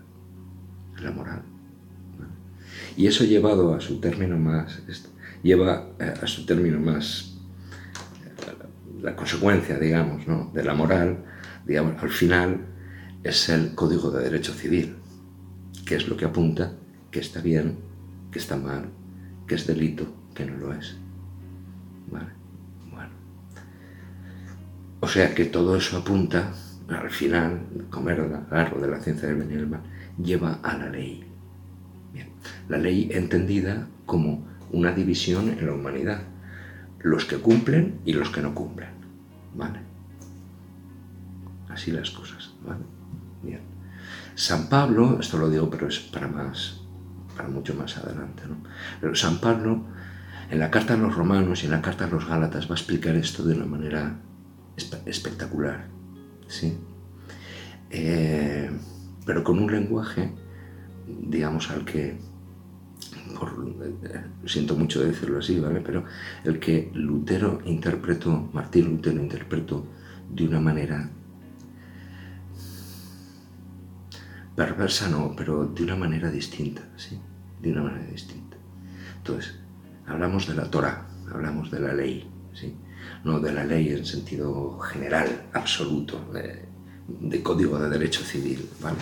La 1.02 1.10
moral. 1.10 1.42
Y 2.96 3.06
eso 3.06 3.24
llevado 3.24 3.74
a 3.74 3.80
su 3.80 4.00
término 4.00 4.36
más, 4.38 4.82
lleva 5.42 5.88
eh, 5.98 6.14
a 6.22 6.26
su 6.26 6.44
término 6.44 6.78
más, 6.78 7.38
la 9.00 9.16
consecuencia, 9.16 9.78
digamos, 9.78 10.26
¿no? 10.26 10.50
de 10.52 10.62
la 10.62 10.74
moral, 10.74 11.24
digamos, 11.66 12.02
al 12.02 12.10
final 12.10 12.66
es 13.22 13.48
el 13.48 13.74
Código 13.74 14.10
de 14.10 14.24
Derecho 14.24 14.52
Civil, 14.52 14.96
que 15.86 15.96
es 15.96 16.08
lo 16.08 16.16
que 16.16 16.26
apunta 16.26 16.72
que 17.10 17.20
está 17.20 17.40
bien, 17.40 17.78
que 18.30 18.38
está 18.38 18.56
mal, 18.56 18.90
que 19.46 19.54
es 19.54 19.66
delito, 19.66 20.06
que 20.34 20.44
no 20.44 20.56
lo 20.56 20.74
es. 20.74 20.96
Vale. 22.10 22.39
O 25.00 25.08
sea 25.08 25.34
que 25.34 25.46
todo 25.46 25.76
eso 25.76 25.96
apunta, 25.96 26.52
al 26.88 27.10
final, 27.10 27.62
comer 27.88 28.20
el 28.20 28.34
agarro 28.34 28.80
de 28.80 28.88
la 28.88 29.00
ciencia 29.00 29.28
del 29.28 29.38
bien 29.38 29.50
y 29.50 29.54
del 29.54 29.66
mal, 29.66 29.80
lleva 30.22 30.60
a 30.62 30.76
la 30.76 30.90
ley. 30.90 31.24
Bien. 32.12 32.28
La 32.68 32.76
ley 32.76 33.08
entendida 33.12 33.88
como 34.04 34.46
una 34.72 34.92
división 34.92 35.48
en 35.48 35.66
la 35.66 35.72
humanidad. 35.72 36.22
Los 36.98 37.24
que 37.24 37.38
cumplen 37.38 38.00
y 38.04 38.12
los 38.12 38.30
que 38.30 38.42
no 38.42 38.54
cumplen. 38.54 38.90
¿Vale? 39.54 39.80
Así 41.70 41.90
las 41.92 42.10
cosas. 42.10 42.52
¿Vale? 42.62 42.84
Bien. 43.42 43.60
San 44.34 44.68
Pablo, 44.68 45.18
esto 45.18 45.38
lo 45.38 45.48
digo, 45.48 45.70
pero 45.70 45.88
es 45.88 45.98
para 45.98 46.28
más, 46.28 46.80
para 47.36 47.48
mucho 47.48 47.74
más 47.74 47.96
adelante, 47.96 48.42
¿no? 48.48 48.56
Pero 49.00 49.14
San 49.14 49.38
Pablo, 49.38 49.82
en 50.50 50.58
la 50.58 50.70
carta 50.70 50.94
a 50.94 50.96
los 50.96 51.14
romanos 51.14 51.62
y 51.62 51.66
en 51.66 51.72
la 51.72 51.82
carta 51.82 52.04
a 52.04 52.08
los 52.08 52.26
gálatas, 52.26 52.66
va 52.66 52.74
a 52.74 52.78
explicar 52.78 53.14
esto 53.16 53.42
de 53.44 53.54
una 53.54 53.66
manera 53.66 54.16
espectacular, 55.06 55.88
¿sí? 56.46 56.76
Eh, 57.90 58.70
pero 59.26 59.44
con 59.44 59.58
un 59.58 59.70
lenguaje, 59.70 60.32
digamos, 61.06 61.70
al 61.70 61.84
que, 61.84 62.08
eh, 62.08 62.18
siento 64.46 64.76
mucho 64.76 65.02
decirlo 65.02 65.38
así, 65.38 65.60
¿vale? 65.60 65.80
Pero 65.80 66.04
el 66.44 66.58
que 66.58 66.90
Lutero 66.94 67.60
interpretó, 67.64 68.48
Martín 68.52 68.90
Lutero 68.90 69.20
interpretó 69.20 69.86
de 70.30 70.46
una 70.46 70.60
manera 70.60 71.10
perversa 74.54 75.08
no, 75.08 75.34
pero 75.34 75.66
de 75.66 75.84
una 75.84 75.96
manera 75.96 76.30
distinta, 76.30 76.82
¿sí? 76.96 77.18
De 77.62 77.72
una 77.72 77.84
manera 77.84 78.10
distinta. 78.10 78.56
Entonces, 79.16 79.58
hablamos 80.06 80.46
de 80.46 80.54
la 80.54 80.70
Torah, 80.70 81.06
hablamos 81.32 81.70
de 81.70 81.80
la 81.80 81.94
ley, 81.94 82.28
¿sí? 82.52 82.74
No 83.24 83.40
de 83.40 83.52
la 83.52 83.64
ley 83.64 83.90
en 83.90 84.04
sentido 84.04 84.78
general, 84.78 85.46
absoluto, 85.52 86.32
de, 86.32 87.42
código 87.42 87.78
de 87.78 87.90
derecho 87.90 88.22
civil, 88.22 88.68
¿vale? 88.80 88.98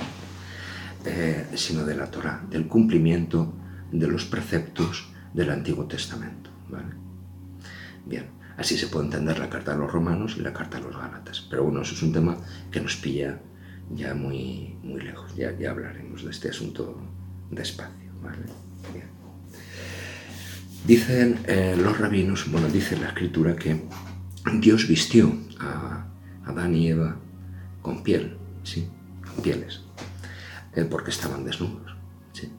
Eh, 1.04 1.46
sino 1.54 1.84
de 1.84 1.94
la 1.94 2.10
Torah, 2.10 2.42
del 2.50 2.66
cumplimiento 2.66 3.52
de 3.92 4.08
los 4.08 4.24
preceptos 4.24 5.08
del 5.32 5.50
Antiguo 5.50 5.86
Testamento, 5.86 6.50
¿vale? 6.68 6.94
Bien, 8.04 8.26
así 8.56 8.76
se 8.76 8.88
puede 8.88 9.06
entender 9.06 9.38
la 9.38 9.48
carta 9.48 9.72
a 9.72 9.76
los 9.76 9.92
romanos 9.92 10.36
y 10.36 10.40
la 10.40 10.52
carta 10.52 10.78
a 10.78 10.80
los 10.80 10.96
gálatas, 10.96 11.46
pero 11.48 11.64
bueno, 11.64 11.82
eso 11.82 11.94
es 11.94 12.02
un 12.02 12.12
tema 12.12 12.36
que 12.70 12.80
nos 12.80 12.96
pilla 12.96 13.40
ya 13.94 14.14
muy, 14.14 14.76
muy 14.82 15.00
lejos. 15.00 15.34
Ya, 15.34 15.56
ya 15.56 15.70
hablaremos 15.70 16.24
de 16.24 16.30
este 16.30 16.50
asunto 16.50 16.96
despacio. 17.50 18.08
¿vale? 18.22 18.67
Dicen 20.86 21.40
eh, 21.46 21.76
los 21.76 21.98
rabinos, 21.98 22.50
bueno, 22.50 22.68
dice 22.68 22.96
la 22.96 23.08
escritura 23.08 23.56
que 23.56 23.82
Dios 24.60 24.88
vistió 24.88 25.36
a 25.60 26.06
Adán 26.46 26.74
y 26.74 26.88
Eva 26.88 27.16
con 27.82 28.02
piel, 28.02 28.36
¿sí? 28.62 28.88
Con 29.26 29.42
pieles, 29.42 29.82
eh, 30.74 30.84
porque 30.84 31.10
estaban 31.10 31.44
desnudos, 31.44 31.94
¿sí? 32.32 32.50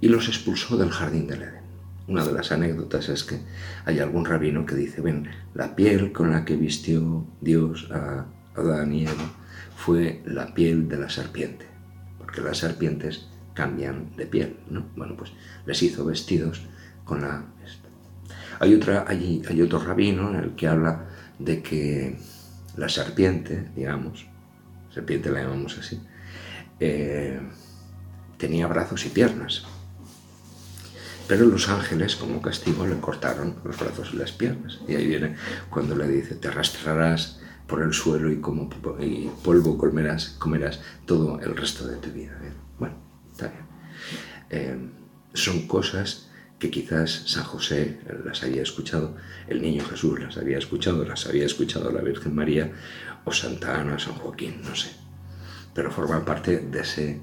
Y 0.00 0.08
los 0.08 0.28
expulsó 0.28 0.76
del 0.76 0.90
jardín 0.90 1.26
del 1.26 1.42
Edén. 1.42 1.68
Una 2.06 2.24
de 2.24 2.32
las 2.32 2.52
anécdotas 2.52 3.08
es 3.08 3.24
que 3.24 3.40
hay 3.84 3.98
algún 3.98 4.24
rabino 4.24 4.64
que 4.64 4.74
dice, 4.74 5.00
ven, 5.00 5.28
la 5.54 5.76
piel 5.76 6.12
con 6.12 6.30
la 6.30 6.44
que 6.44 6.56
vistió 6.56 7.26
Dios 7.40 7.88
a 7.90 8.26
Adán 8.54 8.92
y 8.92 9.04
Eva 9.04 9.34
fue 9.76 10.22
la 10.24 10.54
piel 10.54 10.88
de 10.88 10.98
la 10.98 11.10
serpiente, 11.10 11.66
porque 12.18 12.40
las 12.40 12.58
serpientes 12.58 13.28
cambian 13.54 14.14
de 14.16 14.26
piel, 14.26 14.56
¿no? 14.70 14.86
Bueno, 14.96 15.16
pues 15.16 15.32
les 15.66 15.82
hizo 15.82 16.04
vestidos 16.04 16.62
Hay, 18.60 18.74
otra, 18.74 19.04
hay, 19.06 19.42
hay 19.48 19.62
otro 19.62 19.78
rabino 19.78 20.30
en 20.30 20.36
el 20.36 20.54
que 20.54 20.68
habla 20.68 21.06
de 21.38 21.62
que 21.62 22.18
la 22.76 22.88
serpiente, 22.88 23.70
digamos, 23.74 24.26
serpiente 24.92 25.30
la 25.30 25.42
llamamos 25.42 25.78
así, 25.78 26.00
eh, 26.80 27.40
tenía 28.36 28.66
brazos 28.66 29.04
y 29.06 29.08
piernas. 29.10 29.64
Pero 31.26 31.44
los 31.44 31.68
ángeles, 31.68 32.16
como 32.16 32.40
castigo, 32.40 32.86
le 32.86 32.98
cortaron 33.00 33.56
los 33.62 33.78
brazos 33.78 34.10
y 34.14 34.16
las 34.16 34.32
piernas. 34.32 34.78
Y 34.88 34.94
ahí 34.94 35.06
viene 35.06 35.36
cuando 35.68 35.94
le 35.94 36.08
dice, 36.08 36.36
te 36.36 36.48
arrastrarás 36.48 37.40
por 37.66 37.82
el 37.82 37.92
suelo 37.92 38.32
y 38.32 38.40
como 38.40 38.70
polvo 39.44 39.76
comerás, 39.76 40.36
comerás 40.38 40.80
todo 41.04 41.38
el 41.40 41.54
resto 41.54 41.86
de 41.86 41.96
tu 41.96 42.10
vida. 42.10 42.32
Bueno, 42.78 42.96
está 43.30 43.48
bien. 43.48 43.64
Eh, 44.48 44.90
son 45.34 45.66
cosas 45.66 46.27
que 46.58 46.70
quizás 46.70 47.22
San 47.26 47.44
José 47.44 48.00
las 48.24 48.42
había 48.42 48.62
escuchado, 48.62 49.16
el 49.46 49.62
niño 49.62 49.84
Jesús 49.84 50.18
las 50.18 50.36
había 50.36 50.58
escuchado, 50.58 51.04
las 51.04 51.26
había 51.26 51.46
escuchado 51.46 51.90
la 51.92 52.02
Virgen 52.02 52.34
María 52.34 52.72
o 53.24 53.32
Santa 53.32 53.80
Ana, 53.80 53.98
San 53.98 54.14
Joaquín, 54.14 54.60
no 54.62 54.74
sé. 54.74 54.90
Pero 55.72 55.90
forman 55.90 56.24
parte 56.24 56.58
de 56.58 56.80
ese 56.80 57.20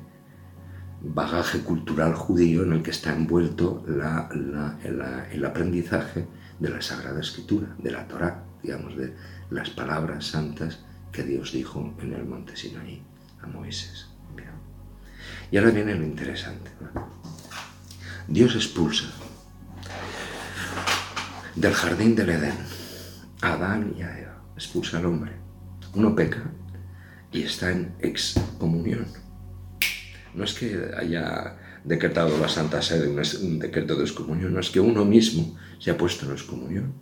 bagaje 1.01 1.59
cultural 1.59 2.15
judío 2.15 2.63
en 2.63 2.73
el 2.73 2.83
que 2.83 2.91
está 2.91 3.13
envuelto 3.13 3.83
el 3.87 5.45
aprendizaje 5.45 6.25
de 6.59 6.69
la 6.69 6.81
Sagrada 6.81 7.19
Escritura, 7.19 7.75
de 7.77 7.91
la 7.91 8.07
Torá, 8.07 8.43
digamos, 8.63 8.95
de 8.95 9.13
las 9.49 9.69
palabras 9.69 10.27
santas 10.27 10.79
que 11.11 11.23
Dios 11.23 11.51
dijo 11.51 11.93
en 12.01 12.13
el 12.13 12.25
monte 12.25 12.55
Sinaí 12.55 13.01
a 13.41 13.47
Moisés. 13.47 14.07
Y 15.51 15.57
ahora 15.57 15.71
viene 15.71 15.93
lo 15.93 16.03
interesante. 16.03 16.71
Dios 18.27 18.55
expulsa 18.55 19.05
del 21.55 21.73
jardín 21.73 22.15
del 22.15 22.29
Edén 22.29 22.55
Adán 23.41 23.93
y 23.97 24.01
a 24.01 24.19
Eva, 24.19 24.41
expulsa 24.55 24.97
al 24.97 25.05
hombre. 25.05 25.31
Uno 25.93 26.15
peca 26.15 26.51
y 27.31 27.43
está 27.43 27.71
en 27.71 27.93
excomunión. 27.99 29.05
No 30.33 30.43
es 30.43 30.53
que 30.53 30.91
haya 30.97 31.57
decretado 31.83 32.37
la 32.37 32.49
Santa 32.49 32.81
Sede 32.81 33.07
un, 33.07 33.59
decreto 33.59 33.95
de 33.95 34.03
excomunión, 34.03 34.53
no 34.53 34.59
es 34.59 34.69
que 34.69 34.79
uno 34.79 35.05
mismo 35.05 35.57
se 35.79 35.91
ha 35.91 35.97
puesto 35.97 36.25
en 36.25 36.31
excomunión. 36.31 36.93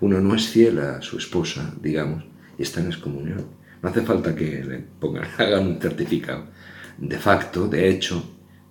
Uno 0.00 0.20
no 0.20 0.34
es 0.34 0.46
fiel 0.46 0.78
a 0.78 1.00
su 1.00 1.16
esposa, 1.16 1.74
digamos, 1.80 2.24
y 2.58 2.62
está 2.62 2.80
en 2.80 2.88
excomunión. 2.88 3.46
No 3.82 3.88
hace 3.88 4.02
falta 4.02 4.34
que 4.34 4.62
le 4.62 4.78
pongan, 4.78 5.26
hagan 5.38 5.66
un 5.66 5.80
certificado. 5.80 6.46
De 6.98 7.18
facto, 7.18 7.66
de 7.66 7.88
hecho, 7.88 8.22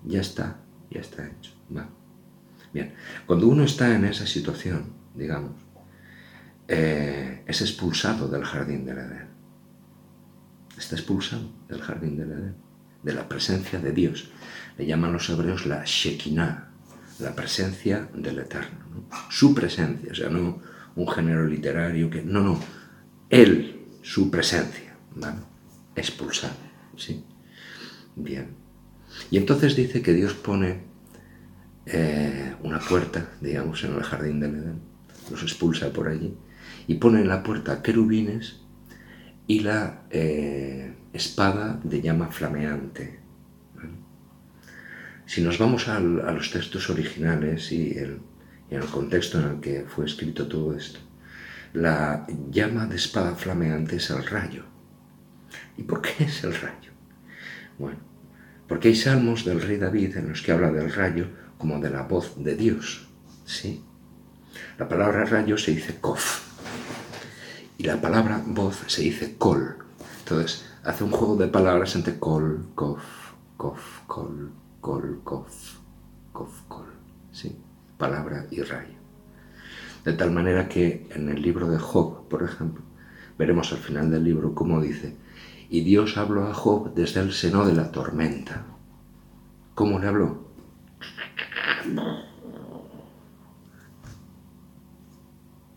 ya 0.05 0.21
está, 0.21 0.59
ya 0.89 1.01
está 1.01 1.27
hecho. 1.27 1.51
Bien, 2.75 2.93
cuando 3.25 3.47
uno 3.47 3.63
está 3.63 3.95
en 3.95 4.03
esa 4.03 4.27
situación, 4.27 4.91
digamos, 5.13 5.53
eh, 6.67 7.41
es 7.47 7.61
expulsado 7.61 8.27
del 8.27 8.43
jardín 8.43 8.83
del 8.83 8.97
Edén. 8.97 9.29
Está 10.77 10.97
expulsado 10.97 11.49
del 11.69 11.81
jardín 11.81 12.17
del 12.17 12.33
Edén, 12.33 12.55
de 13.01 13.13
la 13.13 13.29
presencia 13.29 13.79
de 13.79 13.93
Dios. 13.93 14.29
Le 14.77 14.85
llaman 14.85 15.13
los 15.13 15.29
hebreos 15.29 15.65
la 15.65 15.83
Shekinah, 15.85 16.67
la 17.19 17.33
presencia 17.33 18.09
del 18.13 18.39
Eterno. 18.39 19.07
Su 19.29 19.55
presencia, 19.55 20.11
o 20.11 20.15
sea, 20.15 20.27
no 20.27 20.61
un 20.97 21.07
género 21.07 21.47
literario 21.47 22.09
que... 22.09 22.23
No, 22.23 22.41
no, 22.41 22.59
Él, 23.29 23.85
su 24.01 24.29
presencia, 24.29 24.97
¿vale? 25.15 25.37
Expulsado, 25.95 26.57
¿sí? 26.97 27.23
Bien. 28.17 28.49
Y 29.31 29.37
entonces 29.37 29.77
dice 29.77 30.01
que 30.01 30.11
Dios 30.11 30.33
pone 30.33 30.93
eh, 31.85 32.55
una 32.63 32.79
puerta, 32.79 33.29
digamos, 33.41 33.83
en 33.83 33.95
el 33.95 34.03
jardín 34.03 34.39
del 34.39 34.55
Edén, 34.55 34.81
los 35.29 35.41
expulsa 35.43 35.91
por 35.91 36.07
allí, 36.07 36.35
y 36.87 36.95
pone 36.95 37.21
en 37.21 37.27
la 37.27 37.43
puerta 37.43 37.81
querubines 37.81 38.61
y 39.47 39.59
la 39.59 40.03
eh, 40.09 40.93
espada 41.13 41.79
de 41.83 42.01
llama 42.01 42.31
flameante. 42.31 43.19
Si 45.27 45.41
nos 45.41 45.57
vamos 45.57 45.87
a 45.87 45.99
los 45.99 46.51
textos 46.51 46.89
originales 46.91 47.71
y 47.71 47.97
el, 47.97 48.19
el 48.69 48.85
contexto 48.85 49.39
en 49.39 49.55
el 49.55 49.59
que 49.59 49.85
fue 49.87 50.05
escrito 50.05 50.47
todo 50.47 50.75
esto, 50.75 50.99
la 51.73 52.27
llama 52.51 52.85
de 52.85 52.95
espada 52.95 53.35
flameante 53.35 53.95
es 53.95 54.09
el 54.11 54.23
rayo. 54.23 54.63
¿Y 55.77 55.83
por 55.83 56.01
qué 56.01 56.25
es 56.25 56.43
el 56.43 56.53
rayo? 56.53 56.91
Bueno, 57.77 57.99
porque 58.67 58.89
hay 58.89 58.95
salmos 58.95 59.45
del 59.45 59.61
rey 59.61 59.77
David 59.77 60.15
en 60.17 60.29
los 60.29 60.41
que 60.41 60.51
habla 60.51 60.71
del 60.71 60.93
rayo 60.93 61.27
como 61.57 61.79
de 61.79 61.89
la 61.89 62.03
voz 62.03 62.33
de 62.37 62.55
Dios. 62.55 63.07
¿sí? 63.45 63.83
La 64.77 64.87
palabra 64.87 65.25
rayo 65.25 65.57
se 65.57 65.71
dice 65.71 65.99
kof 65.99 66.45
y 67.77 67.83
la 67.83 67.99
palabra 67.99 68.41
voz 68.45 68.83
se 68.87 69.01
dice 69.01 69.35
kol. 69.37 69.77
Entonces, 70.19 70.65
hace 70.83 71.03
un 71.03 71.11
juego 71.11 71.35
de 71.35 71.47
palabras 71.47 71.95
entre 71.95 72.17
kol, 72.19 72.65
kof, 72.75 73.03
kof, 73.57 74.01
kol, 74.07 74.51
kol, 74.81 75.21
kof, 75.23 75.77
kof, 76.31 76.61
kol. 76.67 76.87
¿sí? 77.31 77.55
Palabra 77.97 78.47
y 78.49 78.61
rayo. 78.61 78.95
De 80.03 80.13
tal 80.13 80.31
manera 80.31 80.69
que 80.69 81.07
en 81.15 81.29
el 81.29 81.41
libro 81.41 81.67
de 81.69 81.79
Job, 81.79 82.27
por 82.27 82.43
ejemplo, 82.43 82.83
veremos 83.37 83.71
al 83.73 83.79
final 83.79 84.11
del 84.11 84.23
libro 84.23 84.53
cómo 84.53 84.79
dice, 84.79 85.15
y 85.69 85.81
Dios 85.81 86.17
habló 86.17 86.47
a 86.47 86.53
Job 86.53 86.93
desde 86.93 87.21
el 87.21 87.33
seno 87.33 87.65
de 87.65 87.73
la 87.73 87.91
tormenta. 87.91 88.65
¿Cómo 89.73 89.99
le 89.99 90.07
habló? 90.07 90.44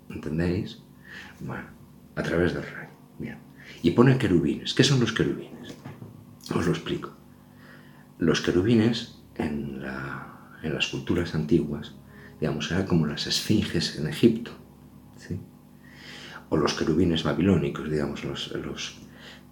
¿Entendéis? 0.08 0.78
Bueno, 1.40 1.64
a 2.16 2.22
través 2.22 2.54
del 2.54 2.62
rayo. 2.62 2.90
Bien. 3.18 3.38
Y 3.82 3.90
pone 3.92 4.18
querubines. 4.18 4.74
¿Qué 4.74 4.84
son 4.84 5.00
los 5.00 5.12
querubines? 5.12 5.74
Os 6.54 6.66
lo 6.66 6.72
explico. 6.72 7.10
Los 8.18 8.40
querubines 8.40 9.18
en, 9.36 9.82
las 9.82 10.88
culturas 10.88 11.34
antiguas 11.34 11.94
digamos, 12.40 12.70
eran 12.70 12.86
como 12.86 13.06
las 13.06 13.26
esfinges 13.26 13.98
en 13.98 14.06
Egipto, 14.06 14.52
¿sí? 15.16 15.40
o 16.50 16.56
los 16.56 16.74
querubines 16.74 17.24
babilónicos, 17.24 17.90
digamos, 17.90 18.24
los, 18.24 18.52
los 18.52 18.98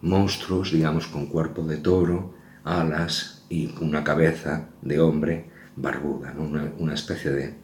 monstruos, 0.03 0.71
digamos, 0.71 1.09
con 1.09 1.27
cuerpo 1.27 1.65
de 1.65 1.79
toro, 1.79 2.35
alas 2.65 3.45
y 3.49 3.75
una 3.81 4.05
cabeza 4.05 4.69
de 4.83 5.01
hombre 5.01 5.51
barbuda, 5.77 6.35
una, 6.37 6.95
especie 6.95 7.31
de, 7.31 7.55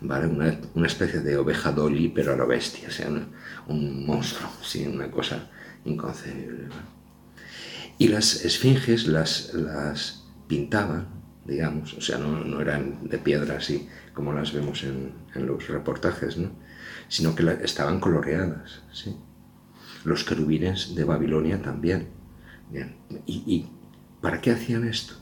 ¿vale? 0.00 0.26
Una, 0.26 0.86
especie 0.86 1.20
de 1.20 1.36
oveja 1.36 1.72
dolly, 1.72 2.08
pero 2.08 2.32
a 2.32 2.36
la 2.36 2.44
bestia, 2.44 2.90
sea, 2.90 3.08
un 3.68 4.06
monstruo, 4.06 4.50
¿sí? 4.62 4.86
una 4.86 5.10
cosa 5.10 5.50
inconcebible. 5.84 6.68
Y 7.98 8.08
las 8.08 8.44
esfinges 8.44 9.06
las, 9.06 9.54
las 9.54 10.24
pintaban, 10.48 11.06
digamos, 11.44 11.94
o 11.94 12.00
sea, 12.00 12.18
no, 12.18 12.42
no 12.44 12.60
eran 12.60 13.08
de 13.08 13.18
piedra 13.18 13.58
así, 13.58 13.88
como 14.14 14.32
las 14.32 14.52
vemos 14.52 14.84
en, 14.84 15.12
los 15.34 15.68
reportajes, 15.68 16.36
¿no? 16.36 16.50
sino 17.08 17.34
que 17.34 17.58
estaban 17.62 18.00
coloreadas. 18.00 18.82
¿sí? 18.92 19.16
Los 20.04 20.24
querubines 20.24 20.94
de 20.94 21.04
Babilonia 21.04 21.60
también. 21.60 22.08
¿Y, 23.26 23.66
para 24.20 24.40
qué 24.40 24.52
hacían 24.52 24.86
esto? 24.86 25.14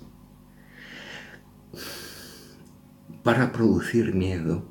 Para 3.23 3.53
producir 3.53 4.15
miedo 4.15 4.65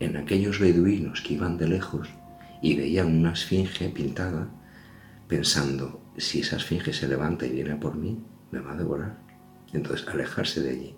en 0.00 0.16
aquellos 0.16 0.58
beduinos 0.58 1.20
que 1.20 1.34
iban 1.34 1.56
de 1.56 1.68
lejos 1.68 2.08
y 2.60 2.74
veían 2.74 3.06
una 3.06 3.32
esfinge 3.32 3.88
pintada, 3.90 4.48
pensando, 5.28 6.00
si 6.16 6.40
esa 6.40 6.56
esfinge 6.56 6.92
se 6.92 7.06
levanta 7.06 7.46
y 7.46 7.52
viene 7.52 7.76
por 7.76 7.94
mí, 7.94 8.18
me 8.50 8.58
va 8.58 8.72
a 8.72 8.76
devorar. 8.76 9.18
Entonces, 9.72 10.08
alejarse 10.08 10.60
de 10.60 10.70
allí. 10.70 10.94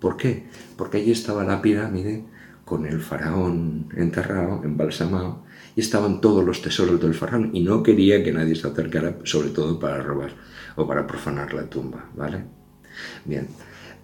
¿Por 0.00 0.16
qué? 0.16 0.48
Porque 0.76 0.98
allí 0.98 1.12
estaba 1.12 1.44
la 1.44 1.60
pirámide 1.60 2.24
con 2.64 2.86
el 2.86 3.00
faraón 3.00 3.88
enterrado, 3.94 4.62
embalsamado, 4.64 5.44
y 5.76 5.80
estaban 5.80 6.22
todos 6.22 6.44
los 6.44 6.62
tesoros 6.62 6.98
del 7.00 7.14
faraón 7.14 7.50
y 7.52 7.60
no 7.60 7.82
quería 7.82 8.24
que 8.24 8.32
nadie 8.32 8.54
se 8.54 8.68
acercara, 8.68 9.18
sobre 9.24 9.50
todo 9.50 9.78
para 9.78 10.02
robar 10.02 10.32
o 10.76 10.86
para 10.86 11.06
profanar 11.06 11.52
la 11.52 11.68
tumba, 11.68 12.08
¿vale? 12.16 12.44
Bien, 13.26 13.48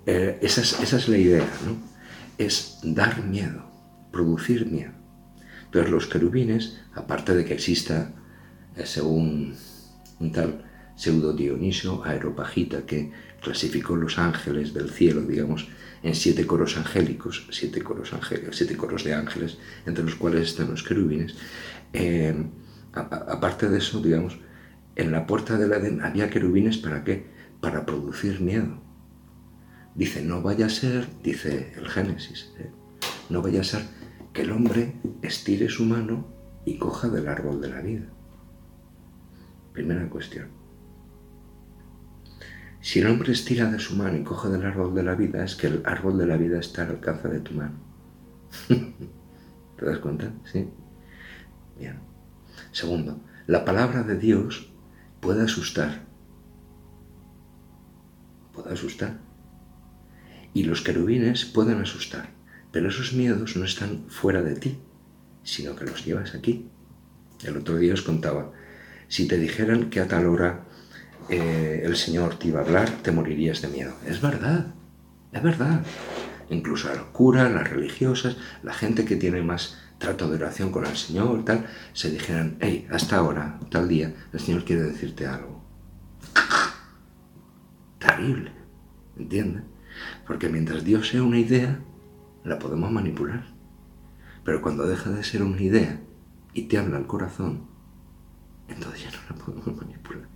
eh, 0.05 0.39
esa, 0.43 0.61
es, 0.61 1.09
la 1.09 1.17
idea, 1.17 1.47
¿no? 1.65 1.98
Es 2.39 2.79
dar 2.83 3.25
miedo, 3.25 3.65
producir 4.13 4.67
miedo. 4.67 4.93
Entonces 5.67 5.91
los 5.91 6.07
querubines, 6.07 6.81
aparte 6.95 7.35
de 7.35 7.45
que 7.45 7.55
exista, 7.55 8.13
eh, 8.77 8.87
según 8.87 9.55
un 10.21 10.33
tal 10.33 10.65
pseudo 10.97 11.33
Dionisio 11.33 12.05
Aeropagita, 12.05 12.87
que 12.87 13.13
clasificó 13.41 13.97
los 13.97 14.19
ángeles 14.19 14.73
del 14.73 14.91
cielo, 14.91 15.23
digamos, 15.23 15.69
en 16.03 16.15
siete 16.15 16.47
coros 16.47 16.77
angélicos, 16.77 17.47
siete 17.51 17.83
coros, 17.83 18.13
angélicos, 18.13 18.57
siete 18.57 18.77
coros 18.77 19.05
de 19.05 19.15
ángeles, 19.15 19.59
entre 19.85 20.05
los 20.05 20.15
cuales 20.15 20.49
están 20.49 20.71
los 20.71 20.83
querubines. 20.83 21.35
Eh, 21.93 22.35
aparte 22.93 23.69
de 23.69 23.79
eso, 23.79 24.01
digamos, 24.01 24.39
en 24.97 25.13
la 25.13 25.27
puerta 25.27 25.57
del 25.57 25.73
Edén 25.73 26.03
había 26.03 26.31
querubines 26.31 26.79
para 26.79 27.05
qué? 27.05 27.27
Para 27.61 27.87
producir 27.87 28.41
miedo. 28.41 28.88
Dice, 29.99 30.23
no 30.23 30.43
vaya 30.43 30.67
a 30.67 30.71
ser, 30.71 31.09
dice 31.25 31.73
el 31.77 31.89
Génesis, 31.89 32.53
¿eh? 32.61 32.71
no 33.31 33.43
vaya 33.43 33.63
a 33.63 33.65
ser 33.65 33.83
que 34.33 34.43
el 34.43 34.53
hombre 34.53 34.95
estire 35.23 35.69
su 35.69 35.85
mano 35.85 36.25
y 36.65 36.79
coja 36.79 37.09
del 37.09 37.27
árbol 37.27 37.61
de 37.61 37.69
la 37.69 37.81
vida. 37.81 38.07
Primera 39.73 40.09
cuestión. 40.09 40.51
Si 42.81 43.01
el 43.01 43.09
hombre 43.09 43.33
estira 43.33 43.69
de 43.73 43.81
su 43.81 43.97
mano 43.97 44.17
y 44.17 44.23
coge 44.23 44.49
del 44.51 44.65
árbol 44.65 44.95
de 44.95 45.03
la 45.03 45.17
vida, 45.17 45.45
es 45.45 45.57
que 45.57 45.67
el 45.67 45.83
árbol 45.85 46.17
de 46.17 46.27
la 46.27 46.37
vida 46.37 46.61
está 46.61 46.83
al 46.83 46.91
alcance 46.91 47.27
de 47.27 47.41
tu 47.41 47.55
mano. 47.55 47.75
¿Te 48.69 49.85
das 49.85 49.99
cuenta? 49.99 50.33
Sí. 50.45 50.69
Bien. 51.77 51.99
Segundo, 52.71 53.21
la 53.49 53.65
palabra 53.65 54.05
de 54.05 54.17
Dios 54.17 54.73
puede 55.19 55.43
asustar. 55.43 56.03
Puede 58.53 58.73
asustar. 58.73 59.28
Y 60.59 60.65
los 60.65 60.83
querubines 60.83 61.45
pueden 61.45 61.81
asustar. 61.81 62.31
Pero 62.73 62.89
esos 62.89 63.13
miedos 63.13 63.55
no 63.55 63.65
están 63.65 64.07
fuera 64.09 64.43
de 64.43 64.57
ti, 64.57 64.77
sino 65.45 65.77
que 65.77 65.85
los 65.85 66.05
llevas 66.05 66.35
aquí. 66.35 66.67
El 67.45 67.59
otro 67.59 67.77
día 67.77 67.95
os 67.95 68.03
contaba, 68.03 68.51
si 69.07 69.29
te 69.29 69.39
dijeran 69.39 69.89
que 69.89 70.01
a 70.01 70.09
tal 70.09 70.27
hora 70.27 70.65
eh, 71.29 71.83
el 71.85 71.95
Señor 71.95 72.41
te 72.41 72.49
iba 72.49 72.59
a 72.59 72.65
hablar, 72.65 72.91
te 73.05 73.13
morirías 73.13 73.63
de 73.63 73.69
miedo. 73.69 73.95
Es 74.05 74.21
verdad, 74.21 74.75
es 75.31 75.43
verdad. 75.45 75.83
Incluso 76.51 76.89
los 76.89 77.07
curas, 77.13 77.53
las 77.53 77.71
religiosas, 77.71 78.37
la 78.65 78.75
gente 78.75 79.05
que 79.05 79.15
tiene 79.15 79.43
más 79.43 79.79
trato 79.99 80.29
de 80.29 80.39
oración 80.39 80.73
con 80.73 80.85
el 80.87 80.97
Señor, 80.97 81.45
tal, 81.45 81.67
se 81.93 82.11
dijeran, 82.11 82.57
hey, 82.59 82.85
hasta 82.91 83.19
ahora, 83.19 83.61
tal 83.71 83.87
día, 83.87 84.13
el 84.33 84.41
Señor 84.41 84.65
quiere 84.65 84.83
decirte 84.83 85.25
algo. 85.25 85.63
Terrible, 88.01 88.51
¿entiendes? 89.17 89.63
Porque 90.27 90.49
mientras 90.49 90.85
Dios 90.85 91.09
sea 91.09 91.23
una 91.23 91.39
idea, 91.39 91.81
la 92.45 92.59
podemos 92.59 92.91
manipular. 92.91 93.45
Pero 94.45 94.63
cuando 94.63 94.87
deja 94.87 95.11
de 95.11 95.25
ser 95.25 95.43
una 95.43 95.61
idea 95.61 96.01
y 96.55 96.63
te 96.63 96.79
habla 96.79 96.97
al 96.97 97.07
corazón, 97.07 97.67
entonces 98.69 99.05
ya 99.05 99.11
no 99.11 99.19
la 99.31 99.45
podemos 99.45 99.77
manipular. 99.77 100.29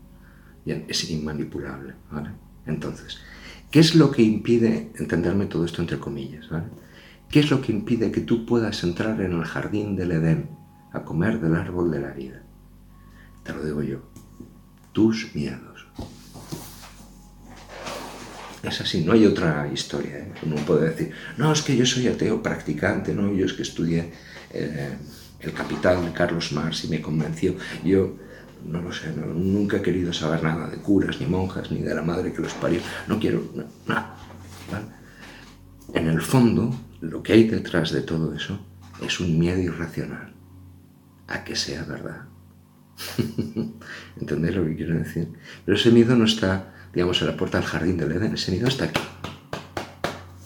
Es 0.65 1.11
inmanipulable, 1.11 1.95
¿vale? 2.11 2.31
Entonces, 2.67 3.19
¿qué 3.71 3.81
es 3.81 3.95
lo 3.95 4.11
que 4.11 4.23
impide 4.23 4.93
entenderme 4.97 5.47
todo 5.47 5.65
esto 5.65 5.83
entre 5.83 5.99
comillas, 5.99 6.49
¿vale? 6.49 6.67
¿Qué 7.29 7.41
es 7.41 7.51
lo 7.51 7.63
que 7.63 7.73
impide 7.73 8.13
que 8.13 8.21
tú 8.21 8.45
puedas 8.45 8.85
entrar 8.85 9.21
en 9.23 9.33
el 9.33 9.45
jardín 9.45 9.97
del 9.97 10.13
Edén 10.13 10.51
a 10.93 11.03
comer 11.03 11.41
del 11.41 11.57
árbol 11.57 11.91
de 11.91 12.01
la 12.01 12.13
vida? 12.13 12.43
Te 13.43 13.55
lo 13.55 13.65
digo 13.65 13.83
yo, 13.83 14.03
tus 14.93 15.35
miedos. 15.35 15.72
Es 18.63 18.81
así, 18.81 19.05
no 19.05 19.13
hay 19.13 19.27
otra 19.27 19.69
historia. 19.73 20.19
¿eh? 20.19 20.33
Uno 20.45 20.57
puede 20.57 20.91
decir, 20.91 21.13
no, 21.37 21.53
es 21.53 21.63
que 21.63 21.77
yo 21.77 21.85
soy 21.85 22.07
ateo 22.09 22.43
practicante, 22.43 23.13
no, 23.15 23.33
yo 23.35 23.47
es 23.47 23.53
que 23.55 23.63
estudié 23.63 24.13
eh, 24.51 24.97
El 25.41 25.53
Capital 25.53 26.05
de 26.05 26.13
Carlos 26.13 26.53
Marx 26.53 26.85
y 26.85 26.89
me 26.89 27.01
convenció. 27.01 27.57
Yo 27.85 28.17
no 28.65 28.81
lo 28.81 28.93
sé, 28.93 29.13
nunca 29.17 29.79
he 29.79 29.83
querido 29.83 30.13
saber 30.13 30.43
nada 30.45 30.69
de 30.69 30.77
curas, 30.77 31.21
ni 31.21 31.27
monjas, 31.27 31.71
ni 31.71 31.81
de 31.81 31.95
la 31.95 32.03
madre 32.03 32.33
que 32.33 32.43
los 32.43 32.55
parió. 32.55 32.81
No 33.09 33.19
quiero 33.19 33.43
nada. 33.87 34.17
En 35.95 36.09
el 36.09 36.23
fondo, 36.23 36.75
lo 37.01 37.23
que 37.23 37.33
hay 37.33 37.45
detrás 37.45 37.91
de 37.91 38.03
todo 38.03 38.35
eso 38.35 38.59
es 39.05 39.21
un 39.21 39.39
miedo 39.39 39.61
irracional 39.61 40.33
a 41.27 41.45
que 41.45 41.57
sea 41.57 41.85
verdad. 41.85 42.23
¿Entendéis 44.21 44.57
lo 44.57 44.65
que 44.65 44.77
quiero 44.77 44.99
decir? 44.99 45.29
Pero 45.65 45.77
ese 45.77 45.91
miedo 45.91 46.15
no 46.15 46.25
está, 46.25 46.73
digamos, 46.93 47.21
en 47.21 47.29
la 47.29 47.37
puerta 47.37 47.59
del 47.59 47.67
jardín 47.67 47.97
del 47.97 48.13
Edén, 48.13 48.35
ese 48.35 48.53
miedo 48.53 48.69
está 48.69 48.85
aquí. 48.87 49.01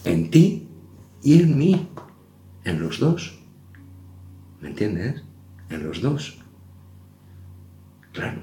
En 0.05 0.31
ti 0.31 0.67
y 1.23 1.41
en 1.41 1.57
mí. 1.57 1.89
En 2.63 2.81
los 2.81 2.99
dos. 2.99 3.39
¿Me 4.61 4.69
entiendes? 4.69 5.23
En 5.69 5.83
los 5.83 6.01
dos. 6.01 6.37
Claro. 8.11 8.41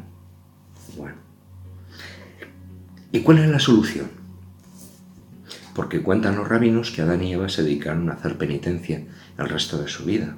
Bueno. 0.97 1.17
¿Y 3.13 3.21
cuál 3.21 3.39
es 3.39 3.49
la 3.49 3.59
solución? 3.59 4.09
Porque 5.75 6.03
cuentan 6.03 6.37
los 6.37 6.49
rabinos 6.49 6.91
que 6.91 7.03
Adán 7.03 7.23
y 7.23 7.33
Eva 7.33 7.49
se 7.49 7.63
dedicaron 7.63 8.09
a 8.09 8.15
hacer 8.15 8.39
penitencia 8.39 9.05
el 9.37 9.49
resto 9.49 9.79
de 9.83 9.89
su 9.89 10.05
vida. 10.05 10.37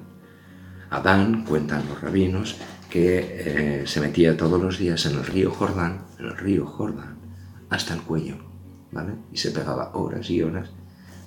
Adán, 0.89 1.43
cuentan 1.43 1.87
los 1.87 2.01
rabinos, 2.01 2.57
que 2.89 3.81
eh, 3.81 3.87
se 3.87 3.99
metía 3.99 4.37
todos 4.37 4.61
los 4.61 4.77
días 4.77 5.05
en 5.05 5.17
el 5.17 5.25
río 5.25 5.51
Jordán, 5.51 6.05
en 6.19 6.25
el 6.25 6.37
río 6.37 6.65
Jordán, 6.65 7.16
hasta 7.69 7.93
el 7.93 8.01
cuello, 8.01 8.35
¿vale? 8.91 9.13
Y 9.31 9.37
se 9.37 9.51
pegaba 9.51 9.91
horas 9.93 10.29
y 10.29 10.41
horas 10.41 10.69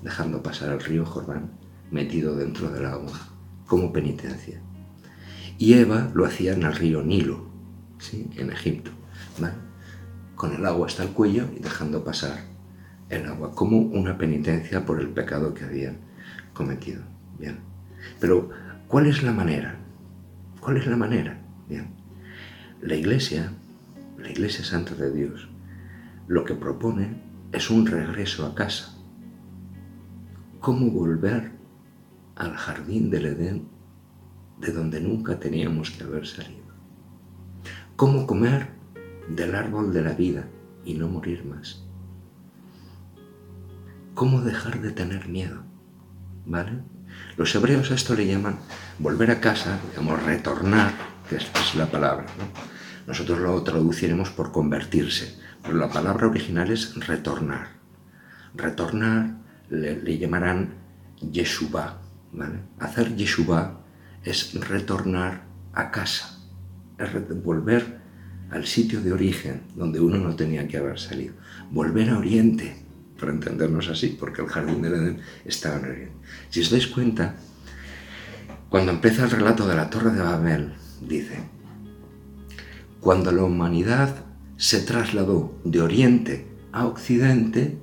dejando 0.03 0.43
pasar 0.43 0.71
el 0.71 0.81
río 0.81 1.05
Jordán 1.05 1.51
metido 1.91 2.37
dentro 2.37 2.71
del 2.71 2.87
agua, 2.87 3.13
como 3.67 3.93
penitencia. 3.93 4.61
Y 5.59 5.75
Eva 5.75 6.11
lo 6.15 6.25
hacía 6.25 6.55
en 6.55 6.63
el 6.63 6.75
río 6.75 7.03
Nilo, 7.03 7.47
en 8.37 8.51
Egipto, 8.51 8.91
con 10.35 10.55
el 10.55 10.65
agua 10.65 10.87
hasta 10.87 11.03
el 11.03 11.11
cuello 11.11 11.49
y 11.55 11.61
dejando 11.61 12.03
pasar 12.03 12.39
el 13.11 13.27
agua, 13.27 13.55
como 13.55 13.79
una 13.79 14.17
penitencia 14.17 14.87
por 14.87 15.01
el 15.01 15.11
pecado 15.11 15.53
que 15.53 15.65
habían 15.65 15.99
cometido. 16.55 17.03
Bien. 17.39 17.59
Pero, 18.21 18.49
¿cuál 18.89 19.07
es 19.07 19.23
la 19.23 19.33
manera? 19.33 19.77
¿Cuál 20.61 20.79
es 20.79 20.87
la 20.87 20.97
manera? 20.97 21.39
Bien. 21.69 21.89
La 22.81 22.95
Iglesia, 22.95 23.53
la 24.19 24.31
Iglesia 24.31 24.65
Santa 24.65 24.95
de 24.95 25.13
Dios, 25.13 25.50
lo 26.31 26.45
que 26.45 26.55
propone 26.55 27.21
es 27.51 27.71
un 27.71 27.87
regreso 27.87 28.47
a 28.47 28.55
casa. 28.55 28.95
¿Cómo 30.61 30.91
volver 30.93 31.51
al 32.37 32.55
jardín 32.57 33.11
del 33.11 33.27
Edén 33.27 33.69
de 34.61 34.73
donde 34.73 35.01
nunca 35.01 35.41
teníamos 35.41 35.91
que 35.91 36.05
haber 36.05 36.27
salido? 36.27 36.61
cómo 38.01 38.27
comer 38.27 38.69
del 39.29 39.55
árbol 39.55 39.93
de 39.93 40.01
la 40.01 40.15
vida 40.15 40.47
y 40.87 40.95
no 40.95 41.07
morir 41.07 41.45
más. 41.45 41.83
Cómo 44.15 44.41
dejar 44.41 44.81
de 44.81 44.93
tener 44.93 45.29
miedo. 45.29 45.65
¿Vale? 46.47 46.81
Los 47.37 47.55
hebreos 47.55 47.91
a 47.91 47.97
esto 47.97 48.15
le 48.15 48.27
llaman 48.27 48.59
volver 48.99 49.31
a 49.31 49.43
casa, 49.43 49.79
digamos, 49.91 50.23
retornar, 50.23 50.95
que 51.29 51.37
es, 51.37 51.75
la 51.75 51.91
palabra. 51.91 52.25
Nosotros 53.07 53.39
lo 53.41 53.63
traduciremos 53.63 54.31
por 54.31 54.51
convertirse, 54.51 55.39
pero 55.63 55.77
la 55.77 55.91
palabra 55.91 56.27
original 56.27 56.71
es 56.71 56.95
retornar. 57.07 57.69
Retornar 58.55 59.37
le, 59.69 60.19
llamarán 60.19 60.75
Yeshua. 61.21 62.01
¿vale? 62.33 62.61
Hacer 62.79 63.15
Yeshua 63.17 63.81
es 64.25 64.55
retornar 64.55 65.43
a 65.73 65.91
casa 65.91 66.41
es 67.01 67.43
volver 67.43 68.01
al 68.51 68.67
sitio 68.67 69.01
de 69.01 69.13
origen 69.13 69.63
donde 69.75 70.01
uno 70.01 70.19
no 70.19 70.37
tenía 70.37 70.67
que 70.69 70.77
haber 70.77 70.99
salido. 70.99 71.35
Volver 71.71 72.11
a 72.11 72.19
Oriente, 72.19 72.77
para 73.19 73.33
entendernos 73.33 73.89
así, 73.89 74.17
porque 74.19 74.43
el 74.43 74.49
jardín 74.49 74.83
del 74.83 74.95
Edén 74.95 75.21
estaba 75.45 75.77
en 75.79 75.85
Oriente. 75.85 76.13
Si 76.51 76.61
os 76.61 76.71
dais 76.71 76.87
cuenta, 76.87 77.37
cuando 78.69 78.93
empieza 78.93 79.25
el 79.25 79.31
relato 79.31 79.67
de 79.67 79.75
la 79.75 79.89
Torre 79.89 80.11
de 80.11 80.23
Babel, 80.23 80.75
dice, 81.01 81.41
cuando 83.01 83.33
la 83.33 83.45
humanidad 83.45 84.25
se 84.61 84.83
trasladó 84.83 85.59
de 85.65 85.81
Oriente 85.81 86.47
a 86.71 86.85
Occidente, 86.85 87.79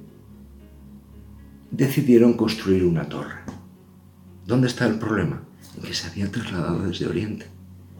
decidieron 1.71 2.33
construir 2.35 2.85
una 2.85 3.09
torre. 3.09 3.39
¿Dónde 4.45 4.67
está 4.67 4.85
el 4.85 4.99
problema? 4.99 5.41
En 5.75 5.81
que 5.81 5.95
se 5.95 6.07
había 6.07 6.31
trasladado 6.31 6.87
desde 6.87 7.07
Oriente 7.07 7.47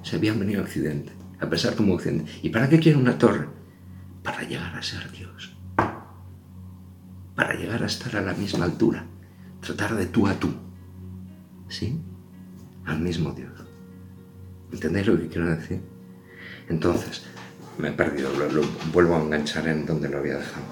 se 0.04 0.16
habían 0.16 0.40
venido 0.40 0.62
a 0.62 0.63
Occidente, 0.63 1.12
a 1.40 1.50
pesar 1.50 1.76
como 1.76 1.96
Occidente. 1.96 2.32
¿Y 2.44 2.50
para 2.50 2.70
qué 2.70 2.80
quiere 2.80 3.00
una 3.00 3.18
torre? 3.18 3.48
Para 4.22 4.44
llegar 4.44 4.76
a 4.76 4.84
ser 4.84 5.12
Dios. 5.12 5.58
Para 7.36 7.56
llegar 7.56 7.82
a 7.82 7.88
estar 7.88 8.16
a 8.16 8.22
la 8.22 8.36
misma 8.36 8.66
altura. 8.66 9.08
Tratar 9.60 9.96
de 9.96 10.06
tú 10.06 10.28
a 10.28 10.36
tú. 10.36 10.54
¿Sí? 11.68 12.00
Al 12.86 13.00
mismo 13.00 13.32
Dios. 13.32 13.52
¿Entendéis 14.72 15.08
lo 15.08 15.18
que 15.20 15.30
quiero 15.30 15.50
decir? 15.50 15.82
Entonces, 16.70 17.26
me 17.78 17.90
he 17.90 17.92
perdido, 17.92 18.32
lo, 18.34 18.63
vuelvo 18.92 19.16
a 19.16 19.22
enganchar 19.22 19.68
en 19.68 19.86
donde 19.86 20.10
lo 20.10 20.20
había 20.20 20.38
dejado. 20.38 20.66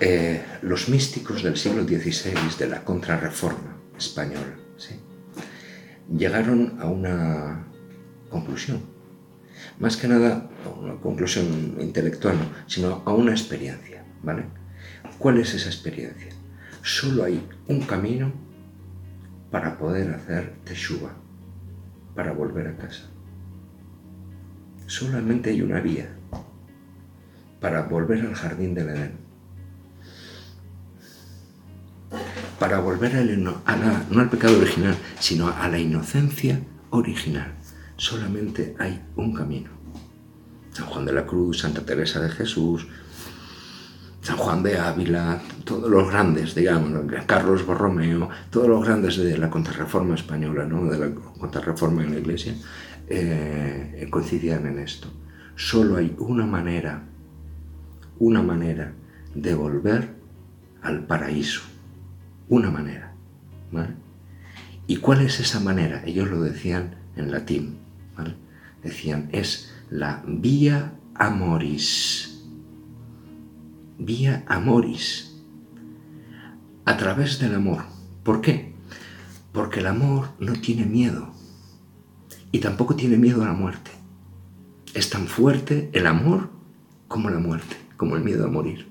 Eh, 0.00 0.42
los 0.62 0.88
místicos 0.88 1.42
del 1.42 1.56
siglo 1.56 1.84
XVI 1.84 2.58
de 2.58 2.68
la 2.68 2.84
contrarreforma 2.84 3.76
española 3.96 4.56
llegaron 6.14 6.78
a 6.80 6.86
una 6.86 7.66
conclusión. 8.30 8.80
Más 9.78 9.96
que 9.96 10.08
nada, 10.08 10.48
una 10.80 10.94
conclusión 10.96 11.76
intelectual, 11.80 12.36
sino 12.66 13.02
a 13.04 13.12
una 13.12 13.32
experiencia, 13.32 14.04
¿vale? 14.22 14.44
¿Cuál 15.18 15.38
es 15.38 15.54
esa 15.54 15.68
experiencia? 15.68 16.32
Solo 16.82 17.24
hay 17.24 17.46
un 17.66 17.80
camino 17.80 18.32
para 19.50 19.76
poder 19.78 20.10
hacer 20.14 20.54
teshuva, 20.64 21.14
para 22.14 22.32
volver 22.32 22.68
a 22.68 22.76
casa. 22.76 23.10
Solamente 24.86 25.50
hay 25.50 25.62
una 25.62 25.80
vía 25.80 26.08
para 27.60 27.82
volver 27.82 28.20
al 28.20 28.34
jardín 28.34 28.74
del 28.74 28.88
Edén. 28.88 29.12
Para 32.58 32.78
volver 32.78 33.14
no 33.38 33.62
al 33.66 34.30
pecado 34.30 34.58
original, 34.58 34.96
sino 35.18 35.48
a 35.48 35.68
la 35.68 35.78
inocencia 35.78 36.60
original 36.90 37.56
solamente 37.96 38.76
hay 38.78 39.02
un 39.16 39.32
camino. 39.32 39.70
San 40.72 40.86
Juan 40.86 41.06
de 41.06 41.12
la 41.12 41.26
Cruz, 41.26 41.60
Santa 41.60 41.84
Teresa 41.84 42.20
de 42.20 42.28
Jesús, 42.28 42.86
San 44.20 44.36
Juan 44.36 44.62
de 44.62 44.78
Ávila, 44.78 45.40
todos 45.64 45.88
los 45.88 46.10
grandes, 46.10 46.54
digamos, 46.54 46.90
Carlos 47.26 47.64
Borromeo, 47.64 48.28
todos 48.50 48.68
los 48.68 48.84
grandes 48.84 49.16
de 49.16 49.38
la 49.38 49.48
contrarreforma 49.48 50.14
española, 50.14 50.64
¿no? 50.64 50.84
de 50.86 50.98
la 50.98 51.14
contrarreforma 51.14 52.02
en 52.02 52.12
la 52.12 52.18
Iglesia, 52.18 52.54
eh, 53.08 54.08
coincidían 54.10 54.66
en 54.66 54.78
esto. 54.78 55.08
Solo 55.54 55.96
hay 55.96 56.14
una 56.18 56.46
manera, 56.46 57.04
una 58.18 58.42
manera 58.42 58.92
de 59.34 59.54
volver 59.54 60.14
al 60.82 61.06
paraíso. 61.06 61.62
Una 62.48 62.70
manera. 62.70 63.12
¿Y 64.86 64.96
cuál 64.96 65.20
es 65.22 65.40
esa 65.40 65.60
manera? 65.60 66.02
Ellos 66.04 66.28
lo 66.28 66.40
decían 66.40 66.96
en 67.16 67.30
latín. 67.30 67.78
Decían, 68.82 69.28
es 69.32 69.74
la 69.90 70.22
vía 70.26 70.92
amoris. 71.14 72.44
vía 73.98 74.44
amoris, 74.46 75.42
a 76.84 76.96
través 76.96 77.40
del 77.40 77.54
amor. 77.54 77.84
¿Por 78.22 78.40
qué? 78.40 78.74
Porque 79.52 79.80
el 79.80 79.86
amor 79.86 80.28
no 80.38 80.52
tiene 80.52 80.84
miedo 80.84 81.35
y 82.52 82.58
tampoco 82.58 82.96
tiene 82.96 83.16
miedo 83.16 83.42
a 83.42 83.46
la 83.46 83.52
muerte. 83.52 83.90
Es 84.94 85.10
tan 85.10 85.26
fuerte 85.26 85.90
el 85.92 86.06
amor 86.06 86.50
como 87.08 87.30
la 87.30 87.38
muerte, 87.38 87.76
como 87.96 88.16
el 88.16 88.24
miedo 88.24 88.44
a 88.46 88.50
morir. 88.50 88.86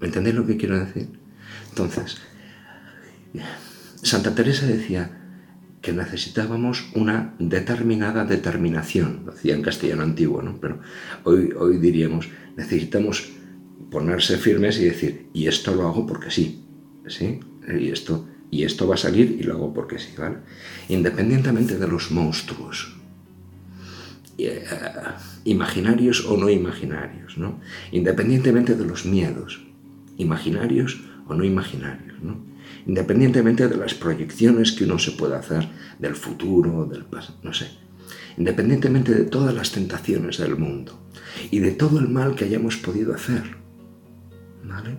¿Me 0.00 0.06
entendéis 0.06 0.36
lo 0.36 0.46
que 0.46 0.56
quiero 0.56 0.78
decir? 0.78 1.08
Entonces, 1.70 2.18
Santa 4.02 4.34
Teresa 4.34 4.66
decía 4.66 5.18
que 5.82 5.92
necesitábamos 5.92 6.90
una 6.94 7.34
determinada 7.38 8.24
determinación, 8.24 9.22
lo 9.24 9.32
decía 9.32 9.54
en 9.54 9.62
castellano 9.62 10.02
antiguo, 10.02 10.42
¿no? 10.42 10.58
pero 10.60 10.80
hoy, 11.24 11.52
hoy 11.58 11.78
diríamos, 11.78 12.28
necesitamos 12.56 13.30
ponerse 13.90 14.36
firmes 14.36 14.78
y 14.78 14.84
decir, 14.84 15.28
y 15.32 15.46
esto 15.46 15.74
lo 15.74 15.88
hago 15.88 16.06
porque 16.06 16.30
sí, 16.30 16.64
¿sí? 17.08 17.40
Y 17.78 17.90
esto, 17.90 18.26
y 18.50 18.64
esto 18.64 18.86
va 18.86 18.94
a 18.94 18.98
salir 18.98 19.36
y 19.38 19.42
lo 19.42 19.54
hago 19.54 19.74
porque 19.74 19.98
sí, 19.98 20.10
¿vale? 20.16 20.38
Independientemente 20.88 21.78
de 21.78 21.88
los 21.88 22.10
monstruos, 22.10 22.96
eh, 24.38 24.64
imaginarios 25.44 26.24
o 26.26 26.36
no 26.36 26.48
imaginarios, 26.48 27.38
¿no? 27.38 27.60
Independientemente 27.92 28.74
de 28.74 28.84
los 28.84 29.04
miedos, 29.04 29.60
imaginarios 30.16 31.00
o 31.26 31.34
no 31.34 31.44
imaginarios, 31.44 32.20
¿no? 32.22 32.50
independientemente 32.86 33.68
de 33.68 33.76
las 33.76 33.94
proyecciones 33.94 34.72
que 34.72 34.84
uno 34.84 34.98
se 34.98 35.12
pueda 35.12 35.38
hacer 35.38 35.68
del 35.98 36.14
futuro, 36.14 36.86
del 36.86 37.04
pasado, 37.04 37.38
no 37.42 37.52
sé, 37.52 37.70
independientemente 38.36 39.14
de 39.14 39.24
todas 39.24 39.54
las 39.54 39.72
tentaciones 39.72 40.38
del 40.38 40.56
mundo 40.56 40.98
y 41.50 41.58
de 41.60 41.72
todo 41.72 41.98
el 41.98 42.08
mal 42.08 42.34
que 42.34 42.44
hayamos 42.44 42.76
podido 42.76 43.14
hacer, 43.14 43.42
¿vale? 44.64 44.98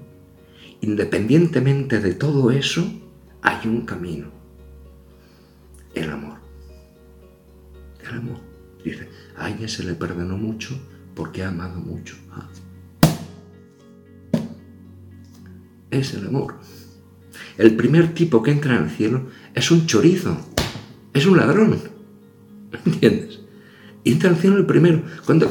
Independientemente 0.81 1.99
de 1.99 2.13
todo 2.13 2.51
eso, 2.51 2.91
hay 3.41 3.67
un 3.67 3.85
camino, 3.85 4.31
el 5.93 6.09
amor. 6.09 6.39
El 8.03 8.17
amor. 8.17 8.39
Dice, 8.83 9.09
a 9.37 9.49
ella 9.49 9.67
se 9.67 9.83
le 9.83 9.93
perdonó 9.93 10.37
mucho 10.37 10.79
porque 11.15 11.43
ha 11.43 11.49
amado 11.49 11.79
mucho. 11.79 12.15
Ah. 12.31 12.47
Es 15.91 16.13
el 16.13 16.27
amor 16.27 16.55
el 17.57 17.75
primer 17.75 18.13
tipo 18.13 18.41
que 18.41 18.51
entra 18.51 18.75
en 18.75 18.85
el 18.85 18.89
cielo 18.89 19.27
es 19.53 19.69
un 19.71 19.85
chorizo, 19.85 20.37
es 21.13 21.25
un 21.25 21.37
ladrón. 21.37 21.79
¿Entiendes? 22.85 23.39
Y 24.03 24.13
entra 24.13 24.29
al 24.29 24.37
cielo 24.37 24.57
el 24.57 24.65
primero. 24.65 25.03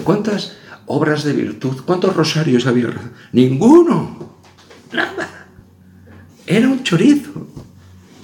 ¿Cuántas 0.04 0.56
obras 0.86 1.24
de 1.24 1.32
virtud, 1.32 1.82
cuántos 1.84 2.16
rosarios 2.16 2.66
había? 2.66 2.88
Ninguno. 3.32 4.38
Nada. 4.92 5.46
Era 6.46 6.68
un 6.68 6.82
chorizo. 6.82 7.46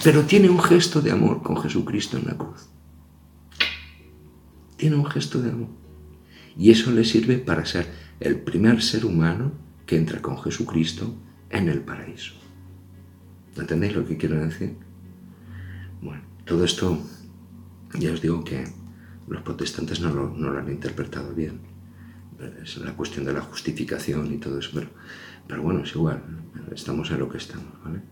Pero 0.06 0.22
tiene 0.22 0.48
un 0.48 0.62
gesto 0.62 1.02
de 1.02 1.10
amor 1.10 1.42
con 1.42 1.60
Jesucristo 1.60 2.16
en 2.16 2.26
la 2.26 2.38
cruz. 2.38 2.68
Tiene 4.76 4.94
un 4.94 5.04
gesto 5.04 5.42
de 5.42 5.50
amor. 5.50 5.70
Y 6.56 6.70
eso 6.70 6.92
le 6.92 7.02
sirve 7.02 7.38
para 7.38 7.66
ser 7.66 7.88
el 8.20 8.38
primer 8.38 8.84
ser 8.84 9.04
humano 9.04 9.50
que 9.84 9.96
entra 9.96 10.22
con 10.22 10.40
Jesucristo 10.40 11.12
en 11.50 11.68
el 11.68 11.80
paraíso. 11.80 12.34
¿Entendéis 13.56 13.96
lo 13.96 14.06
que 14.06 14.16
quiero 14.16 14.36
decir? 14.36 14.76
Bueno, 16.00 16.22
todo 16.44 16.64
esto, 16.64 17.00
ya 17.98 18.12
os 18.12 18.22
digo 18.22 18.44
que 18.44 18.62
los 19.26 19.42
protestantes 19.42 20.00
no 20.00 20.12
lo, 20.12 20.56
han 20.56 20.70
interpretado 20.70 21.34
bien. 21.34 21.62
Es 22.62 22.76
la 22.76 22.94
cuestión 22.94 23.24
de 23.24 23.32
la 23.32 23.40
justificación 23.40 24.32
y 24.32 24.36
todo 24.36 24.60
eso, 24.60 24.70
pero, 24.72 24.86
pero 25.48 25.62
bueno, 25.62 25.80
es 25.80 25.92
igual, 25.96 26.22
estamos 26.72 27.10
en 27.10 27.18
lo 27.18 27.28
que 27.28 27.38
estamos, 27.38 27.72
¿vale? 27.84 28.02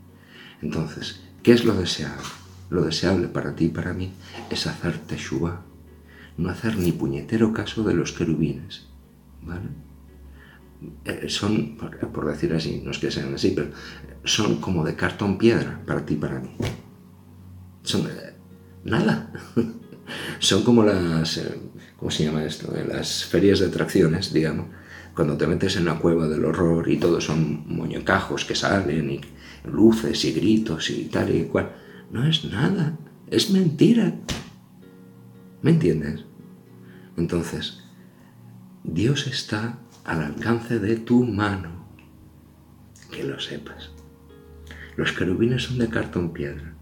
Entonces, 0.60 1.20
¿qué 1.44 1.52
es 1.52 1.64
lo 1.64 1.74
deseable? 1.74 2.24
Lo 2.70 2.82
deseable 2.82 3.28
para 3.28 3.54
ti 3.54 3.66
y 3.66 3.68
para 3.68 3.92
mí 3.92 4.12
es 4.50 4.66
hacer 4.66 4.98
teshuva, 4.98 5.62
no 6.36 6.50
hacer 6.50 6.76
ni 6.76 6.90
puñetero 6.90 7.52
caso 7.52 7.84
de 7.84 7.94
los 7.94 8.10
querubines, 8.12 8.88
¿vale? 9.42 9.68
Eh, 11.04 11.28
son, 11.28 11.76
por 11.76 12.26
decir 12.26 12.52
así, 12.52 12.82
no 12.84 12.90
es 12.90 12.98
que 12.98 13.10
sean 13.10 13.34
así, 13.34 13.52
pero 13.54 13.68
son 14.24 14.60
como 14.60 14.84
de 14.84 14.96
cartón 14.96 15.38
piedra 15.38 15.80
para 15.86 16.04
ti 16.04 16.14
y 16.14 16.16
para 16.16 16.40
mí. 16.40 16.50
Son 17.82 18.06
eh, 18.06 18.34
nada. 18.84 19.30
son 20.38 20.62
como 20.62 20.82
las, 20.82 21.36
eh, 21.38 21.60
¿cómo 21.98 22.10
se 22.10 22.24
llama 22.24 22.44
esto? 22.44 22.72
las 22.88 23.24
ferias 23.24 23.60
de 23.60 23.66
atracciones, 23.66 24.32
digamos, 24.32 24.66
cuando 25.14 25.36
te 25.36 25.46
metes 25.46 25.76
en 25.76 25.84
la 25.84 25.98
cueva 25.98 26.26
del 26.26 26.44
horror 26.44 26.88
y 26.88 26.96
todos 26.96 27.24
son 27.24 27.64
muñecajos 27.66 28.44
que 28.44 28.54
salen 28.54 29.10
y 29.10 29.20
luces 29.64 30.24
y 30.24 30.32
gritos 30.32 30.90
y 30.90 31.04
tal 31.06 31.34
y 31.34 31.44
cual. 31.44 31.72
No 32.10 32.26
es 32.26 32.44
nada, 32.44 32.96
es 33.30 33.50
mentira. 33.50 34.14
¿Me 35.62 35.70
entiendes? 35.70 36.24
Entonces, 37.16 37.82
Dios 38.82 39.26
está 39.26 39.78
al 40.04 40.22
alcance 40.22 40.78
de 40.78 40.96
tu 40.96 41.24
mano. 41.24 41.84
Que 43.10 43.24
lo 43.24 43.40
sepas. 43.40 43.90
Los 44.96 45.12
querubines 45.12 45.64
son 45.64 45.78
de 45.78 45.88
cartón 45.88 46.32
piedra. 46.32 46.74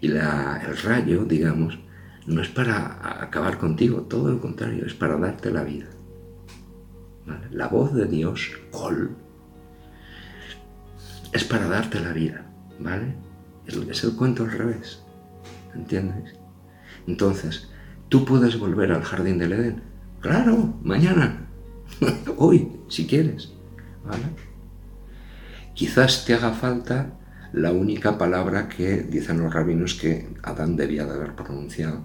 Y 0.00 0.08
el 0.08 0.76
rayo, 0.82 1.24
digamos, 1.24 1.78
no 2.26 2.42
es 2.42 2.48
para 2.48 3.22
acabar 3.22 3.56
contigo, 3.58 4.02
todo 4.02 4.30
lo 4.30 4.40
contrario, 4.40 4.84
es 4.84 4.94
para 4.94 5.16
darte 5.16 5.50
la 5.50 5.64
vida. 5.64 5.86
La 7.50 7.68
voz 7.68 7.94
de 7.94 8.06
Dios, 8.06 8.52
Kol, 8.70 9.16
es 11.36 11.44
para 11.44 11.68
darte 11.68 12.00
la 12.00 12.12
vida, 12.12 12.46
¿vale? 12.78 13.14
Es 13.66 14.04
el 14.04 14.16
cuento 14.16 14.44
al 14.44 14.52
revés, 14.52 15.02
¿entiendes? 15.74 16.34
Entonces, 17.06 17.68
¿tú 18.08 18.24
puedes 18.24 18.58
volver 18.58 18.92
al 18.92 19.02
jardín 19.02 19.38
del 19.38 19.52
Edén? 19.52 19.82
Claro, 20.20 20.74
mañana, 20.82 21.46
hoy, 22.38 22.72
si 22.88 23.06
quieres. 23.06 23.52
¿vale? 24.02 24.22
Quizás 25.74 26.24
te 26.24 26.32
haga 26.32 26.52
falta 26.52 27.12
la 27.52 27.70
única 27.72 28.16
palabra 28.16 28.68
que 28.68 29.02
dicen 29.02 29.42
los 29.42 29.52
rabinos 29.52 29.94
que 29.94 30.34
Adán 30.42 30.74
debía 30.74 31.04
de 31.04 31.12
haber 31.12 31.34
pronunciado 31.34 32.00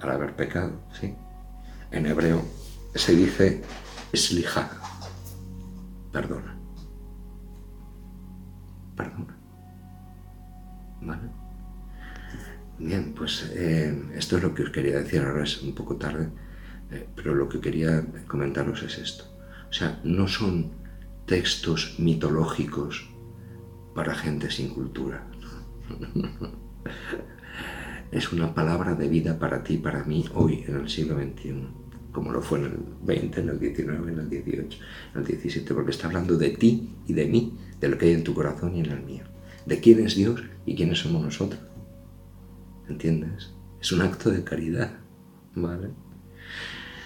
al 0.00 0.10
haber 0.10 0.36
pecado. 0.36 0.72
¿sí? 1.00 1.14
En 1.90 2.04
hebreo 2.04 2.42
se 2.94 3.14
dice 3.14 3.62
slija, 4.12 4.70
perdona. 6.12 6.57
Perdona. 8.98 9.34
¿Vale? 11.00 11.28
Bien, 12.78 13.14
pues 13.16 13.50
eh, 13.54 13.96
esto 14.14 14.36
es 14.36 14.42
lo 14.42 14.54
que 14.54 14.64
os 14.64 14.70
quería 14.70 14.98
decir. 14.98 15.22
Ahora 15.22 15.44
es 15.44 15.62
un 15.62 15.74
poco 15.74 15.96
tarde. 15.96 16.28
Eh, 16.90 17.08
pero 17.14 17.34
lo 17.34 17.48
que 17.48 17.60
quería 17.60 18.04
comentaros 18.26 18.82
es 18.82 18.98
esto. 18.98 19.24
O 19.70 19.72
sea, 19.72 20.00
no 20.04 20.26
son 20.26 20.72
textos 21.26 21.94
mitológicos 21.98 23.08
para 23.94 24.14
gente 24.14 24.50
sin 24.50 24.70
cultura. 24.70 25.26
es 28.10 28.32
una 28.32 28.54
palabra 28.54 28.94
de 28.94 29.06
vida 29.08 29.38
para 29.38 29.62
ti, 29.62 29.76
para 29.76 30.02
mí, 30.04 30.24
hoy, 30.34 30.64
en 30.66 30.76
el 30.76 30.88
siglo 30.88 31.16
XXI, 31.16 31.68
como 32.12 32.32
lo 32.32 32.40
fue 32.40 32.60
en 32.60 32.64
el 32.64 32.78
XX, 33.04 33.36
en 33.38 33.48
el 33.50 33.58
XIX, 33.58 34.08
en 34.08 34.18
el 34.18 34.28
XVIII, 34.28 34.78
en 35.14 35.20
el 35.20 35.26
XVII, 35.26 35.74
porque 35.74 35.90
está 35.90 36.06
hablando 36.06 36.38
de 36.38 36.48
ti 36.50 36.96
y 37.06 37.12
de 37.12 37.26
mí, 37.26 37.58
de 37.80 37.88
lo 37.88 37.98
que 37.98 38.06
hay 38.06 38.12
en 38.12 38.24
tu 38.24 38.34
corazón 38.34 38.76
y 38.76 38.80
en 38.80 38.90
el 38.90 39.02
mío, 39.02 39.24
de 39.66 39.80
quién 39.80 40.04
es 40.04 40.14
Dios 40.14 40.42
y 40.66 40.74
quiénes 40.74 40.98
somos 40.98 41.22
nosotros. 41.22 41.60
¿Entiendes? 42.88 43.50
Es 43.80 43.92
un 43.92 44.02
acto 44.02 44.30
de 44.30 44.42
caridad, 44.42 44.92
¿vale? 45.54 45.90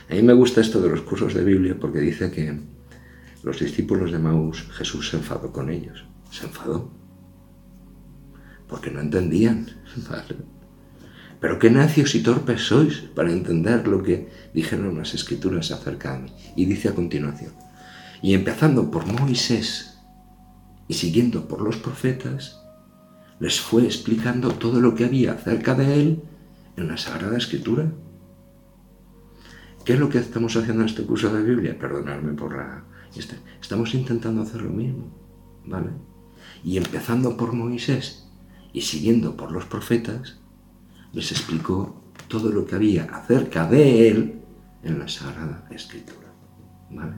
A 0.08 0.14
mí 0.14 0.22
me 0.22 0.32
gusta 0.32 0.60
esto 0.60 0.80
de 0.80 0.88
los 0.88 1.02
cursos 1.02 1.34
de 1.34 1.44
Biblia 1.44 1.76
porque 1.78 2.00
dice 2.00 2.30
que 2.30 2.58
los 3.42 3.58
discípulos 3.58 4.12
de 4.12 4.18
Maús, 4.18 4.68
Jesús 4.72 5.10
se 5.10 5.16
enfadó 5.16 5.52
con 5.52 5.70
ellos. 5.70 6.04
Se 6.30 6.46
enfadó. 6.46 6.90
Porque 8.68 8.90
no 8.90 9.00
entendían. 9.00 9.66
Pero 11.40 11.58
qué 11.58 11.70
necios 11.70 12.14
y 12.14 12.22
torpes 12.22 12.62
sois 12.62 12.98
para 13.16 13.32
entender 13.32 13.88
lo 13.88 14.02
que 14.02 14.28
dijeron 14.54 14.96
las 14.96 15.12
escrituras 15.12 15.72
acerca 15.72 16.12
de 16.12 16.22
mí. 16.24 16.32
Y 16.54 16.66
dice 16.66 16.88
a 16.88 16.94
continuación, 16.94 17.52
y 18.22 18.34
empezando 18.34 18.90
por 18.92 19.04
Moisés 19.06 19.91
y 20.88 20.94
siguiendo 20.94 21.48
por 21.48 21.60
los 21.60 21.76
profetas, 21.76 22.62
les 23.38 23.60
fue 23.60 23.84
explicando 23.84 24.52
todo 24.52 24.80
lo 24.80 24.94
que 24.94 25.04
había 25.04 25.32
acerca 25.32 25.74
de 25.74 26.00
él 26.00 26.22
en 26.76 26.88
la 26.88 26.96
Sagrada 26.96 27.36
Escritura. 27.36 27.90
¿Qué 29.84 29.94
es 29.94 29.98
lo 29.98 30.08
que 30.08 30.18
estamos 30.18 30.56
haciendo 30.56 30.82
en 30.82 30.88
este 30.88 31.04
curso 31.04 31.34
de 31.34 31.42
Biblia? 31.42 31.78
Perdonadme 31.78 32.34
por 32.34 32.56
la... 32.56 32.84
Este, 33.16 33.36
estamos 33.60 33.94
intentando 33.94 34.42
hacer 34.42 34.62
lo 34.62 34.70
mismo, 34.70 35.12
¿vale? 35.66 35.90
Y 36.64 36.76
empezando 36.76 37.36
por 37.36 37.52
Moisés 37.52 38.28
y 38.72 38.82
siguiendo 38.82 39.36
por 39.36 39.50
los 39.50 39.64
profetas, 39.64 40.38
les 41.12 41.32
explicó 41.32 42.00
todo 42.28 42.50
lo 42.50 42.64
que 42.64 42.76
había 42.76 43.04
acerca 43.04 43.66
de 43.66 44.08
él 44.08 44.40
en 44.82 44.98
la 44.98 45.08
Sagrada 45.08 45.66
Escritura, 45.70 46.32
¿vale? 46.90 47.16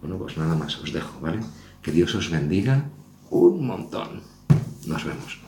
Bueno, 0.00 0.18
pues 0.18 0.36
nada 0.36 0.56
más, 0.56 0.76
os 0.78 0.92
dejo, 0.92 1.20
¿vale? 1.20 1.38
Que 1.82 1.90
Dios 1.90 2.14
os 2.14 2.30
bendiga 2.30 2.86
un 3.30 3.66
montón. 3.66 4.22
Nos 4.86 5.02
vemos. 5.02 5.41